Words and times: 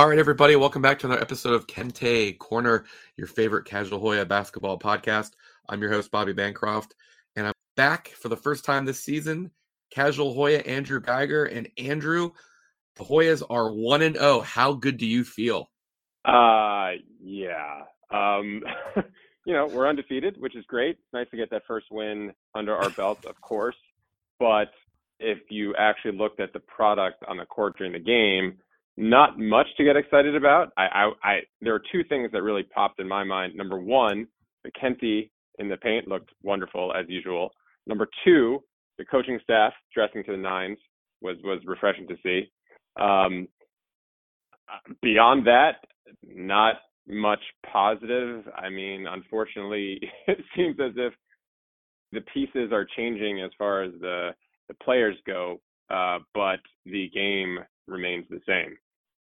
All 0.00 0.08
right, 0.08 0.18
everybody, 0.18 0.56
welcome 0.56 0.80
back 0.80 0.98
to 1.00 1.06
another 1.06 1.20
episode 1.20 1.52
of 1.52 1.66
Kente 1.66 2.38
Corner, 2.38 2.86
your 3.18 3.26
favorite 3.26 3.66
casual 3.66 4.00
Hoya 4.00 4.24
basketball 4.24 4.78
podcast. 4.78 5.32
I'm 5.68 5.82
your 5.82 5.92
host, 5.92 6.10
Bobby 6.10 6.32
Bancroft, 6.32 6.94
and 7.36 7.46
I'm 7.46 7.52
back 7.76 8.08
for 8.08 8.30
the 8.30 8.36
first 8.36 8.64
time 8.64 8.86
this 8.86 8.98
season. 8.98 9.50
Casual 9.90 10.32
Hoya, 10.32 10.60
Andrew 10.60 11.02
Geiger, 11.02 11.44
and 11.44 11.68
Andrew, 11.76 12.30
the 12.96 13.04
Hoyas 13.04 13.42
are 13.50 13.74
one 13.74 14.00
and 14.00 14.16
zero. 14.16 14.40
How 14.40 14.72
good 14.72 14.96
do 14.96 15.04
you 15.04 15.22
feel? 15.22 15.70
Uh, 16.24 16.92
yeah. 17.22 17.82
Um, 18.10 18.62
you 19.44 19.52
know, 19.52 19.66
we're 19.66 19.86
undefeated, 19.86 20.40
which 20.40 20.56
is 20.56 20.64
great. 20.66 20.96
Nice 21.12 21.28
to 21.30 21.36
get 21.36 21.50
that 21.50 21.64
first 21.68 21.88
win 21.90 22.32
under 22.54 22.74
our 22.74 22.88
belt, 22.88 23.26
of 23.26 23.38
course. 23.42 23.76
But 24.38 24.70
if 25.18 25.40
you 25.50 25.74
actually 25.76 26.16
looked 26.16 26.40
at 26.40 26.54
the 26.54 26.60
product 26.60 27.22
on 27.28 27.36
the 27.36 27.44
court 27.44 27.76
during 27.76 27.92
the 27.92 27.98
game 27.98 28.56
not 29.00 29.38
much 29.38 29.66
to 29.78 29.84
get 29.84 29.96
excited 29.96 30.36
about. 30.36 30.72
I, 30.76 30.82
I, 30.82 31.10
I 31.24 31.38
there 31.62 31.74
are 31.74 31.82
two 31.90 32.04
things 32.04 32.30
that 32.32 32.42
really 32.42 32.62
popped 32.62 33.00
in 33.00 33.08
my 33.08 33.24
mind. 33.24 33.54
Number 33.56 33.78
one, 33.78 34.26
the 34.62 35.24
in 35.58 35.68
the 35.68 35.76
paint 35.78 36.06
looked 36.06 36.30
wonderful 36.42 36.92
as 36.94 37.06
usual. 37.08 37.50
Number 37.86 38.06
two, 38.24 38.62
the 38.98 39.04
coaching 39.06 39.40
staff 39.42 39.72
dressing 39.94 40.22
to 40.24 40.32
the 40.32 40.36
nines 40.36 40.76
was 41.22 41.36
was 41.42 41.60
refreshing 41.64 42.06
to 42.08 42.16
see. 42.22 42.50
Um, 43.00 43.48
beyond 45.00 45.46
that, 45.46 45.76
not 46.22 46.76
much 47.08 47.40
positive. 47.72 48.44
I 48.54 48.68
mean, 48.68 49.06
unfortunately, 49.06 49.98
it 50.26 50.38
seems 50.54 50.76
as 50.78 50.92
if 50.96 51.14
the 52.12 52.20
pieces 52.34 52.70
are 52.70 52.86
changing 52.96 53.40
as 53.40 53.50
far 53.56 53.82
as 53.82 53.92
the 54.02 54.32
the 54.68 54.74
players 54.74 55.16
go, 55.26 55.58
uh, 55.88 56.18
but 56.34 56.60
the 56.84 57.10
game 57.14 57.58
remains 57.88 58.26
the 58.28 58.40
same. 58.46 58.76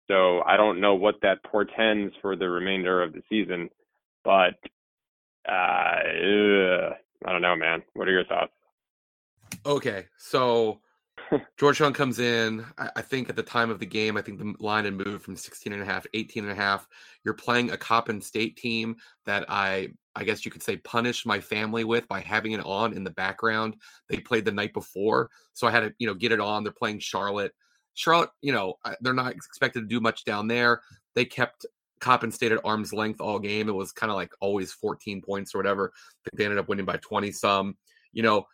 So 0.09 0.41
I 0.45 0.57
don't 0.57 0.81
know 0.81 0.95
what 0.95 1.15
that 1.21 1.43
portends 1.43 2.13
for 2.21 2.35
the 2.35 2.49
remainder 2.49 3.03
of 3.03 3.13
the 3.13 3.21
season, 3.29 3.69
but 4.23 4.55
uh, 5.47 5.51
I 7.25 7.31
don't 7.31 7.41
know, 7.41 7.55
man. 7.55 7.83
What 7.93 8.07
are 8.07 8.11
your 8.11 8.25
thoughts? 8.25 8.51
Okay, 9.65 10.05
so 10.17 10.79
Georgetown 11.59 11.93
comes 11.93 12.19
in. 12.19 12.65
I, 12.77 12.89
I, 12.97 13.01
think 13.01 13.29
at 13.29 13.35
the 13.35 13.43
time 13.43 13.69
of 13.69 13.79
the 13.79 13.85
game, 13.85 14.17
I 14.17 14.21
think 14.21 14.39
the 14.39 14.55
line 14.59 14.85
had 14.85 14.93
moved 14.93 15.23
from 15.23 15.35
16 15.35 15.73
and 15.73 15.81
a 15.81 15.85
half 15.85 16.03
to 16.03 16.09
18 16.13 16.43
and 16.43 16.51
a 16.51 16.55
half. 16.55 16.87
You're 17.23 17.33
playing 17.33 17.71
a 17.71 17.77
Coppin 17.77 18.21
State 18.21 18.57
team 18.57 18.95
that 19.25 19.45
I, 19.47 19.89
I 20.15 20.23
guess 20.23 20.45
you 20.45 20.51
could 20.51 20.63
say, 20.63 20.77
punished 20.77 21.25
my 21.25 21.39
family 21.39 21.83
with 21.83 22.07
by 22.07 22.21
having 22.21 22.53
it 22.53 22.65
on 22.65 22.93
in 22.93 23.03
the 23.03 23.11
background. 23.11 23.75
They 24.07 24.17
played 24.17 24.45
the 24.45 24.51
night 24.51 24.73
before, 24.73 25.29
so 25.53 25.67
I 25.67 25.71
had 25.71 25.81
to, 25.81 25.93
you 25.99 26.07
know, 26.07 26.15
get 26.15 26.31
it 26.31 26.39
on. 26.39 26.63
They're 26.63 26.73
playing 26.73 26.99
Charlotte. 26.99 27.53
Charlotte, 27.99 28.29
you 28.41 28.53
know, 28.53 28.75
they're 29.01 29.13
not 29.13 29.33
expected 29.33 29.81
to 29.81 29.85
do 29.85 29.99
much 29.99 30.23
down 30.23 30.47
there. 30.47 30.81
They 31.15 31.25
kept 31.25 31.65
Coppin 31.99 32.31
State 32.31 32.53
at 32.53 32.63
arm's 32.63 32.93
length 32.93 33.19
all 33.19 33.39
game. 33.39 33.67
It 33.67 33.75
was 33.75 33.91
kind 33.91 34.09
of 34.09 34.15
like 34.15 34.31
always 34.39 34.71
14 34.71 35.21
points 35.21 35.53
or 35.53 35.57
whatever. 35.57 35.91
they 36.33 36.45
ended 36.45 36.59
up 36.59 36.69
winning 36.69 36.85
by 36.85 36.95
20 36.95 37.29
some. 37.33 37.75
You 38.13 38.23
know, 38.23 38.47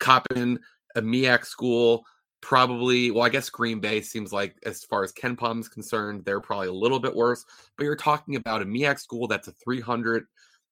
Coppin, 0.00 0.58
a 0.94 1.02
MEAC 1.02 1.44
school, 1.44 2.06
probably, 2.40 3.10
well, 3.10 3.24
I 3.24 3.28
guess 3.28 3.50
Green 3.50 3.80
Bay 3.80 4.00
seems 4.00 4.32
like, 4.32 4.56
as 4.64 4.82
far 4.84 5.04
as 5.04 5.12
KenPom 5.12 5.60
is 5.60 5.68
concerned, 5.68 6.24
they're 6.24 6.40
probably 6.40 6.68
a 6.68 6.72
little 6.72 6.98
bit 6.98 7.14
worse. 7.14 7.44
But 7.76 7.84
you're 7.84 7.96
talking 7.96 8.36
about 8.36 8.62
a 8.62 8.64
MEAC 8.64 8.98
school 8.98 9.28
that's 9.28 9.48
a 9.48 9.52
300, 9.62 10.24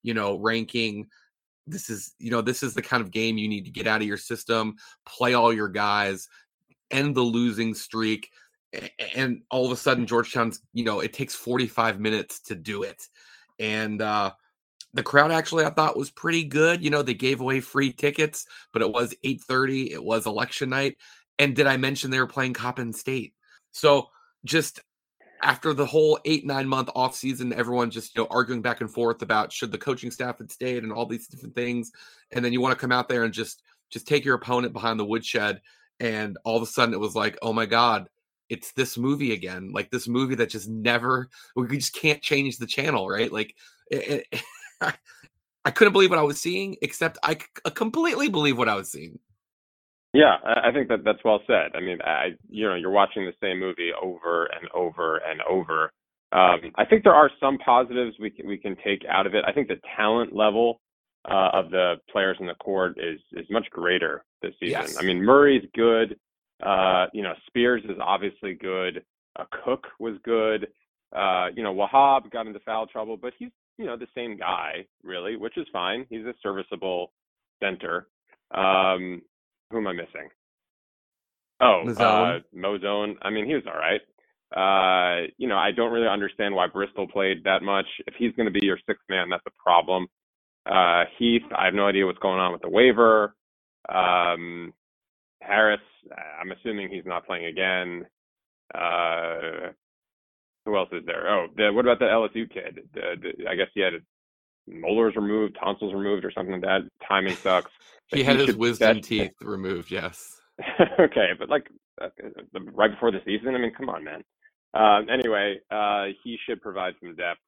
you 0.03 0.15
know, 0.15 0.39
ranking. 0.39 1.09
This 1.67 1.91
is, 1.91 2.15
you 2.19 2.31
know, 2.31 2.41
this 2.41 2.63
is 2.63 2.73
the 2.73 2.81
kind 2.81 3.03
of 3.03 3.11
game 3.11 3.37
you 3.37 3.49
need 3.49 3.67
to 3.67 3.71
get 3.71 3.87
out 3.87 4.01
of 4.01 4.09
your 4.09 4.17
system, 4.17 4.77
play 5.05 5.35
all 5.35 5.53
your 5.53 5.69
guys, 5.69 6.27
end 6.91 7.15
the 7.15 7.23
losing 7.23 7.75
streak 7.75 8.31
and 9.15 9.43
all 9.51 9.65
of 9.67 9.73
a 9.73 9.77
sudden 9.77 10.07
georgetown's 10.07 10.61
you 10.73 10.85
know 10.85 11.01
it 11.01 11.13
takes 11.13 11.35
45 11.35 12.01
minutes 12.01 12.41
to 12.41 12.55
do 12.55 12.83
it. 12.83 13.09
And 13.59 14.03
uh 14.03 14.33
the 14.93 15.03
crowd 15.03 15.33
actually 15.33 15.65
i 15.65 15.71
thought 15.71 15.97
was 15.97 16.11
pretty 16.11 16.45
good 16.45 16.83
you 16.83 16.91
know 16.91 17.03
they 17.03 17.15
gave 17.15 17.41
away 17.41 17.61
free 17.61 17.93
tickets 17.93 18.47
but 18.73 18.81
it 18.81 18.93
was 18.93 19.13
8.30 19.25 19.91
it 19.91 20.03
was 20.03 20.27
election 20.27 20.71
night 20.71 20.97
and 21.39 21.55
did 21.55 21.67
i 21.67 21.77
mention 21.77 22.11
they 22.11 22.21
were 22.21 22.27
playing 22.27 22.53
coppin 22.53 22.93
state? 22.93 23.35
So 23.73 24.09
just 24.45 24.81
after 25.43 25.75
the 25.75 25.85
whole 25.87 26.19
eight 26.25 26.47
nine 26.47 26.67
month 26.67 26.89
off 26.95 27.15
season 27.15 27.53
everyone 27.53 27.91
just 27.91 28.17
you 28.17 28.23
know 28.23 28.29
arguing 28.31 28.63
back 28.63 28.81
and 28.81 28.91
forth 28.91 29.21
about 29.21 29.53
should 29.53 29.73
the 29.73 29.79
coaching 29.79 30.11
staff 30.11 30.39
had 30.39 30.51
stayed 30.51 30.83
and 30.83 30.93
all 30.93 31.07
these 31.07 31.27
different 31.27 31.55
things 31.55 31.91
and 32.31 32.45
then 32.45 32.53
you 32.53 32.61
want 32.61 32.73
to 32.73 32.81
come 32.81 32.93
out 32.93 33.09
there 33.09 33.25
and 33.25 33.35
just 33.35 33.63
just 33.91 34.07
take 34.07 34.25
your 34.25 34.37
opponent 34.37 34.73
behind 34.73 34.99
the 34.99 35.05
woodshed 35.05 35.61
and 36.05 36.37
all 36.45 36.57
of 36.57 36.63
a 36.63 36.67
sudden 36.67 36.95
it 36.95 37.01
was 37.01 37.15
like 37.15 37.39
oh 37.43 37.53
my 37.53 37.67
god 37.67 38.09
it's 38.51 38.73
this 38.73 38.99
movie 38.99 39.33
again 39.33 39.71
like 39.73 39.91
this 39.91 40.07
movie 40.07 40.35
that 40.35 40.51
just 40.51 40.69
never 40.69 41.29
we 41.57 41.79
just 41.79 41.95
can't 41.95 42.23
change 42.23 42.59
the 42.59 42.67
channel 42.67 43.09
right 43.09 43.33
like 43.33 43.55
it, 43.91 44.27
it, 44.33 44.43
I 45.65 45.71
couldn't 45.71 45.93
believe 45.93 46.11
what 46.11 46.19
I 46.19 46.23
was 46.23 46.41
seeing, 46.41 46.77
except 46.83 47.19
I 47.23 47.39
completely 47.75 48.29
believe 48.29 48.59
what 48.59 48.69
I 48.69 48.75
was 48.75 48.93
seeing. 48.93 49.19
Yeah, 50.13 50.37
I 50.45 50.71
think 50.73 50.89
that 50.89 51.05
that's 51.05 51.25
well 51.25 51.41
said. 51.47 51.73
I 51.75 51.81
mean, 51.81 51.99
I 52.05 52.37
you 52.49 52.69
know 52.69 52.75
you're 52.75 52.91
watching 52.91 53.25
the 53.25 53.33
same 53.43 53.59
movie 53.59 53.91
over 54.01 54.47
and 54.47 54.69
over 54.73 55.17
and 55.17 55.41
over. 55.43 55.91
Um, 56.33 56.73
I 56.77 56.85
think 56.85 57.03
there 57.03 57.15
are 57.15 57.31
some 57.41 57.59
positives 57.59 58.17
we 58.21 58.31
can 58.31 58.47
we 58.47 58.59
can 58.59 58.77
take 58.85 59.03
out 59.11 59.27
of 59.27 59.35
it. 59.35 59.45
I 59.47 59.53
think 59.53 59.69
the 59.69 59.81
talent 59.97 60.35
level 60.35 60.81
uh, 61.29 61.51
of 61.53 61.71
the 61.71 61.95
players 62.13 62.37
in 62.39 62.47
the 62.47 62.55
court 62.55 62.97
is 62.99 63.19
is 63.33 63.47
much 63.51 63.67
greater 63.71 64.25
this 64.45 64.55
season. 64.61 64.83
Yes. 64.83 64.97
I 64.99 65.03
mean, 65.03 65.23
Murray's 65.23 65.65
good. 65.75 66.19
Uh, 66.63 67.07
you 67.13 67.23
know, 67.23 67.33
Spears 67.47 67.83
is 67.85 67.99
obviously 68.01 68.55
good. 68.55 69.05
Uh, 69.39 69.45
Cook 69.65 69.87
was 69.99 70.15
good. 70.25 70.69
Uh, 71.15 71.49
you 71.55 71.63
know, 71.63 71.75
Wahab 71.75 72.31
got 72.31 72.47
into 72.47 72.61
foul 72.61 72.87
trouble, 72.87 73.17
but 73.17 73.33
he's 73.39 73.51
you 73.79 73.87
know 73.87 73.97
the 73.97 74.07
same 74.15 74.37
guy 74.37 74.87
really, 75.03 75.37
which 75.37 75.57
is 75.57 75.67
fine. 75.73 76.07
He's 76.11 76.25
a 76.25 76.35
serviceable 76.43 77.13
center. 77.63 78.07
Um, 78.53 79.23
who 79.71 79.79
am 79.79 79.87
I 79.89 79.93
missing? 79.93 80.29
Oh, 81.61 81.83
Mozone. 81.85 82.01
uh, 82.01 82.39
Mozone. 82.53 83.17
I 83.23 83.31
mean, 83.31 83.47
he 83.47 83.55
was 83.55 83.65
all 83.67 83.79
right. 83.79 84.01
Uh, 84.55 85.27
you 85.39 85.49
know, 85.49 85.57
I 85.57 85.73
don't 85.73 85.93
really 85.93 86.07
understand 86.09 86.55
why 86.55 86.67
Bristol 86.69 87.09
played 87.09 87.43
that 87.45 87.63
much. 87.63 87.87
If 88.07 88.15
he's 88.19 88.33
going 88.37 88.47
to 88.47 88.53
be 88.53 88.65
your 88.65 88.79
sixth 88.87 89.05
man, 89.09 89.29
that's 89.31 89.47
a 89.47 89.63
problem. 89.63 90.07
Uh, 90.67 91.05
Heath, 91.19 91.43
I 91.57 91.65
have 91.67 91.75
no 91.75 91.87
idea 91.87 92.07
what's 92.07 92.19
going 92.19 92.39
on 92.39 92.53
with 92.53 92.63
the 92.63 92.69
waiver. 92.69 93.35
Um, 93.89 94.73
Harris, 95.41 95.81
I'm 96.41 96.53
assuming 96.53 96.91
he's 96.91 97.07
not 97.07 97.27
playing 97.27 97.47
again. 97.47 98.07
Uh, 98.75 99.73
who 100.65 100.77
else 100.77 100.89
is 100.93 101.05
there? 101.07 101.29
Oh, 101.29 101.49
the, 101.57 101.73
what 101.73 101.85
about 101.85 101.99
the 101.99 102.07
LSU 102.07 102.51
kid? 102.51 102.81
The, 102.95 103.17
the, 103.21 103.49
I 103.49 103.55
guess 103.55 103.69
he 103.75 103.81
had 103.81 103.95
molars 104.67 105.15
removed, 105.17 105.57
tonsils 105.61 105.93
removed, 105.93 106.25
or 106.25 106.33
something 106.33 106.53
like 106.53 106.63
that. 106.63 106.81
Timing 107.07 107.37
sucks. 107.37 107.71
he 108.07 108.23
had 108.23 108.41
he 108.41 108.47
his 108.47 108.57
wisdom 108.57 109.01
teeth 109.01 109.33
removed. 109.43 109.91
Yes. 109.91 110.41
okay, 111.01 111.31
but 111.39 111.49
like 111.49 111.69
uh, 112.01 112.09
right 112.73 112.91
before 112.91 113.11
the 113.11 113.21
season. 113.25 113.55
I 113.55 113.59
mean, 113.59 113.73
come 113.77 113.89
on, 113.89 114.05
man. 114.05 114.23
Um, 114.73 115.09
anyway, 115.09 115.61
uh, 115.71 116.07
he 116.23 116.39
should 116.47 116.61
provide 116.61 116.95
some 117.01 117.15
depth 117.15 117.41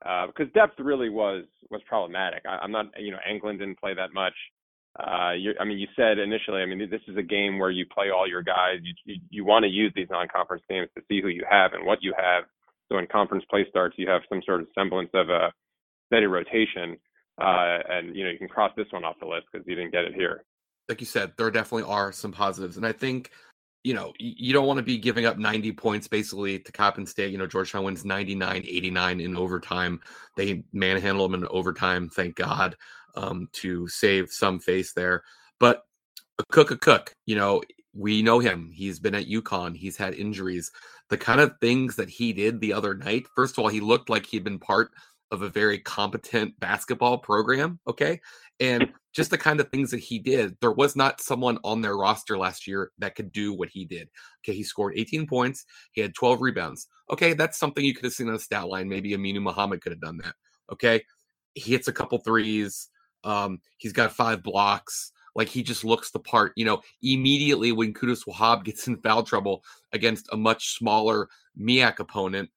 because 0.00 0.48
uh, 0.54 0.60
depth 0.60 0.78
really 0.78 1.08
was 1.08 1.44
was 1.70 1.80
problematic. 1.88 2.42
I, 2.48 2.64
am 2.64 2.70
not, 2.70 2.86
you 2.98 3.10
know, 3.10 3.18
Anglin 3.28 3.58
didn't 3.58 3.80
play 3.80 3.94
that 3.94 4.12
much. 4.12 4.34
Uh, 4.98 5.34
I 5.60 5.64
mean, 5.64 5.78
you 5.78 5.86
said 5.94 6.18
initially, 6.18 6.60
I 6.60 6.66
mean, 6.66 6.90
this 6.90 7.00
is 7.06 7.16
a 7.16 7.22
game 7.22 7.58
where 7.58 7.70
you 7.70 7.86
play 7.86 8.10
all 8.10 8.28
your 8.28 8.42
guys. 8.42 8.78
You 8.82 9.16
you, 9.30 9.44
want 9.44 9.62
to 9.62 9.68
use 9.68 9.92
these 9.94 10.08
non-conference 10.10 10.64
games 10.68 10.88
to 10.96 11.04
see 11.08 11.20
who 11.22 11.28
you 11.28 11.44
have 11.48 11.72
and 11.72 11.86
what 11.86 12.02
you 12.02 12.12
have. 12.16 12.44
So 12.88 12.96
when 12.96 13.06
conference 13.06 13.44
play 13.48 13.64
starts, 13.70 13.94
you 13.96 14.08
have 14.08 14.22
some 14.28 14.42
sort 14.44 14.60
of 14.60 14.66
semblance 14.74 15.10
of 15.14 15.28
a 15.28 15.52
steady 16.06 16.26
rotation, 16.26 16.96
uh, 17.40 17.78
and 17.88 18.16
you 18.16 18.24
know 18.24 18.30
you 18.30 18.38
can 18.38 18.48
cross 18.48 18.72
this 18.76 18.86
one 18.90 19.04
off 19.04 19.16
the 19.20 19.26
list 19.26 19.46
because 19.52 19.64
you 19.68 19.76
didn't 19.76 19.92
get 19.92 20.04
it 20.04 20.14
here. 20.14 20.44
Like 20.88 21.00
you 21.00 21.06
said, 21.06 21.34
there 21.36 21.50
definitely 21.52 21.88
are 21.88 22.10
some 22.10 22.32
positives, 22.32 22.76
and 22.76 22.84
I 22.84 22.92
think 22.92 23.30
you 23.84 23.94
know, 23.94 24.12
you 24.18 24.52
don't 24.52 24.66
want 24.66 24.78
to 24.78 24.82
be 24.82 24.98
giving 24.98 25.24
up 25.24 25.38
90 25.38 25.72
points 25.72 26.08
basically 26.08 26.58
to 26.58 26.72
Coppin 26.72 27.06
State. 27.06 27.30
You 27.30 27.38
know, 27.38 27.46
Georgetown 27.46 27.84
wins 27.84 28.04
99 28.04 28.64
89 28.66 29.20
in 29.20 29.36
overtime. 29.36 30.00
They 30.36 30.64
manhandle 30.72 31.28
them 31.28 31.42
in 31.42 31.48
overtime, 31.48 32.08
thank 32.08 32.34
God, 32.34 32.76
um, 33.14 33.48
to 33.54 33.88
save 33.88 34.30
some 34.30 34.58
face 34.58 34.92
there. 34.92 35.22
But 35.60 35.84
Akok, 36.40 36.70
a 36.70 36.76
cook, 36.76 37.14
you 37.26 37.36
know, 37.36 37.62
we 37.94 38.22
know 38.22 38.38
him. 38.38 38.70
He's 38.72 38.98
been 38.98 39.14
at 39.14 39.26
UConn, 39.26 39.76
he's 39.76 39.96
had 39.96 40.14
injuries. 40.14 40.70
The 41.08 41.18
kind 41.18 41.40
of 41.40 41.54
things 41.60 41.96
that 41.96 42.10
he 42.10 42.32
did 42.32 42.60
the 42.60 42.72
other 42.72 42.94
night, 42.94 43.26
first 43.34 43.56
of 43.56 43.64
all, 43.64 43.68
he 43.68 43.80
looked 43.80 44.10
like 44.10 44.26
he'd 44.26 44.44
been 44.44 44.58
part 44.58 44.90
of 45.30 45.42
a 45.42 45.48
very 45.48 45.78
competent 45.78 46.58
basketball 46.60 47.18
program. 47.18 47.78
Okay. 47.86 48.20
And 48.60 48.92
just 49.18 49.32
the 49.32 49.36
kind 49.36 49.58
of 49.58 49.68
things 49.68 49.90
that 49.90 49.98
he 49.98 50.20
did, 50.20 50.56
there 50.60 50.70
was 50.70 50.94
not 50.94 51.20
someone 51.20 51.58
on 51.64 51.80
their 51.80 51.96
roster 51.96 52.38
last 52.38 52.68
year 52.68 52.92
that 52.98 53.16
could 53.16 53.32
do 53.32 53.52
what 53.52 53.68
he 53.68 53.84
did. 53.84 54.08
Okay. 54.40 54.56
He 54.56 54.62
scored 54.62 54.94
18 54.96 55.26
points, 55.26 55.64
he 55.90 56.00
had 56.00 56.14
12 56.14 56.40
rebounds. 56.40 56.86
Okay. 57.10 57.32
That's 57.32 57.58
something 57.58 57.84
you 57.84 57.94
could 57.94 58.04
have 58.04 58.12
seen 58.12 58.28
on 58.28 58.36
a 58.36 58.38
stat 58.38 58.68
line. 58.68 58.88
Maybe 58.88 59.10
Aminu 59.10 59.42
Mohammed 59.42 59.80
could 59.80 59.90
have 59.90 60.00
done 60.00 60.18
that. 60.18 60.36
Okay. 60.72 61.02
He 61.54 61.72
hits 61.72 61.88
a 61.88 61.92
couple 61.92 62.18
threes. 62.18 62.90
Um, 63.24 63.60
he's 63.78 63.92
got 63.92 64.12
five 64.12 64.44
blocks. 64.44 65.10
Like 65.34 65.48
he 65.48 65.64
just 65.64 65.84
looks 65.84 66.12
the 66.12 66.20
part, 66.20 66.52
you 66.54 66.64
know, 66.64 66.80
immediately 67.02 67.72
when 67.72 67.94
Qudus 67.94 68.22
Wahab 68.24 68.62
gets 68.62 68.86
in 68.86 68.98
foul 68.98 69.24
trouble 69.24 69.64
against 69.92 70.28
a 70.30 70.36
much 70.36 70.76
smaller 70.76 71.28
MEAC 71.60 71.98
opponent, 71.98 72.50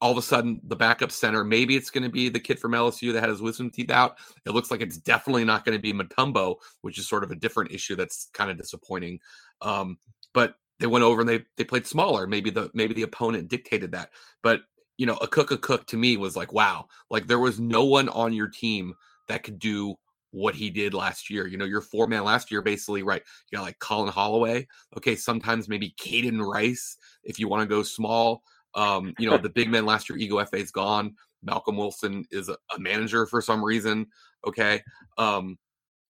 all 0.00 0.12
of 0.12 0.18
a 0.18 0.22
sudden 0.22 0.60
the 0.64 0.76
backup 0.76 1.10
center, 1.10 1.44
maybe 1.44 1.76
it's 1.76 1.90
going 1.90 2.04
to 2.04 2.08
be 2.08 2.28
the 2.28 2.38
kid 2.38 2.58
from 2.58 2.72
LSU 2.72 3.12
that 3.12 3.20
had 3.20 3.30
his 3.30 3.42
wisdom 3.42 3.70
teeth 3.70 3.90
out. 3.90 4.16
It 4.46 4.50
looks 4.50 4.70
like 4.70 4.80
it's 4.80 4.98
definitely 4.98 5.44
not 5.44 5.64
going 5.64 5.76
to 5.76 5.82
be 5.82 5.92
Mutombo, 5.92 6.56
which 6.82 6.98
is 6.98 7.08
sort 7.08 7.24
of 7.24 7.30
a 7.30 7.36
different 7.36 7.72
issue 7.72 7.96
that's 7.96 8.28
kind 8.32 8.50
of 8.50 8.56
disappointing. 8.56 9.18
Um, 9.60 9.98
but 10.32 10.54
they 10.78 10.86
went 10.86 11.04
over 11.04 11.20
and 11.20 11.28
they 11.28 11.44
they 11.56 11.64
played 11.64 11.86
smaller. 11.86 12.26
Maybe 12.26 12.50
the 12.50 12.70
maybe 12.74 12.94
the 12.94 13.02
opponent 13.02 13.48
dictated 13.48 13.92
that. 13.92 14.10
But 14.42 14.60
you 14.96 15.06
know, 15.06 15.16
Akok 15.16 15.50
a 15.50 15.58
cook 15.58 15.86
to 15.88 15.96
me 15.96 16.16
was 16.16 16.36
like, 16.36 16.52
wow, 16.52 16.86
like 17.10 17.26
there 17.26 17.38
was 17.38 17.58
no 17.58 17.84
one 17.84 18.08
on 18.08 18.32
your 18.32 18.48
team 18.48 18.94
that 19.28 19.42
could 19.42 19.58
do 19.58 19.94
what 20.30 20.54
he 20.54 20.70
did 20.70 20.94
last 20.94 21.30
year. 21.30 21.46
You 21.46 21.56
know, 21.56 21.64
your 21.64 21.80
four 21.80 22.06
man 22.06 22.24
last 22.24 22.50
year, 22.50 22.62
basically, 22.62 23.02
right? 23.02 23.22
You 23.50 23.58
got 23.58 23.64
like 23.64 23.78
Collin 23.78 24.12
Holloway. 24.12 24.66
Okay, 24.96 25.16
sometimes 25.16 25.68
maybe 25.68 25.94
Kaiden 26.00 26.44
Rice 26.44 26.96
if 27.24 27.38
you 27.38 27.48
want 27.48 27.62
to 27.62 27.74
go 27.74 27.82
small. 27.82 28.42
Um, 28.78 29.12
you 29.18 29.28
know, 29.28 29.36
the 29.36 29.48
big 29.48 29.68
men 29.68 29.84
last 29.84 30.08
year, 30.08 30.16
Ighoefe 30.16 30.54
is 30.54 30.70
gone. 30.70 31.16
Malcolm 31.42 31.76
Wilson 31.76 32.24
is 32.30 32.48
a, 32.48 32.56
a, 32.74 32.78
manager 32.78 33.26
for 33.26 33.42
some 33.42 33.64
reason. 33.64 34.06
Okay. 34.46 34.82
Um, 35.18 35.58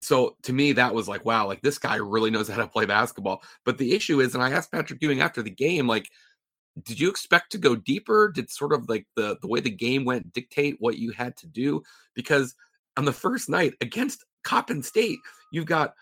so 0.02 0.36
to 0.44 0.52
me, 0.52 0.74
that 0.74 0.94
was 0.94 1.08
like, 1.08 1.24
wow, 1.24 1.48
like 1.48 1.62
this 1.62 1.78
guy 1.78 1.96
really 1.96 2.30
knows 2.30 2.50
how 2.50 2.58
to 2.58 2.68
play 2.68 2.86
basketball. 2.86 3.42
But 3.64 3.78
the 3.78 3.94
issue 3.94 4.20
is, 4.20 4.34
and 4.34 4.44
I 4.44 4.52
asked 4.52 4.74
Patrick 4.74 5.02
Ewing 5.02 5.22
after 5.22 5.42
the 5.42 5.50
game, 5.50 5.88
like, 5.88 6.10
did 6.84 7.00
you 7.00 7.10
expect 7.10 7.54
to 7.54 7.58
go 7.58 7.78
deeper? 7.78 8.30
Did 8.30 8.50
sort 8.50 8.74
of 8.74 8.90
like 8.90 9.06
the 9.16 9.38
the 9.42 9.48
way 9.48 9.62
the 9.62 9.70
game 9.70 10.04
went 10.04 10.34
dictate 10.34 10.76
what 10.80 10.98
you 10.98 11.12
had 11.12 11.38
to 11.38 11.48
do? 11.48 11.82
Because 12.14 12.56
on 12.98 13.06
the 13.06 13.14
first 13.14 13.50
night 13.50 13.74
against 13.80 14.26
Coppin 14.44 14.84
State, 14.84 15.20
you've 15.52 15.66
got 15.66 15.94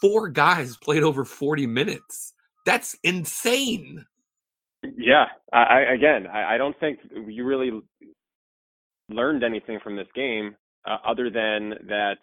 four 0.00 0.28
guys 0.28 0.76
played 0.76 1.02
over 1.02 1.24
40 1.24 1.66
minutes. 1.66 2.34
That's 2.66 2.96
insane. 3.02 4.06
Yeah. 4.96 5.26
I, 5.52 5.82
again, 5.94 6.26
I, 6.26 6.54
I 6.54 6.58
don't 6.58 6.78
think 6.80 6.98
you 7.26 7.44
really 7.44 7.70
learned 9.08 9.44
anything 9.44 9.78
from 9.82 9.96
this 9.96 10.08
game 10.14 10.56
uh, 10.86 10.98
other 11.06 11.30
than 11.30 11.74
that, 11.88 12.16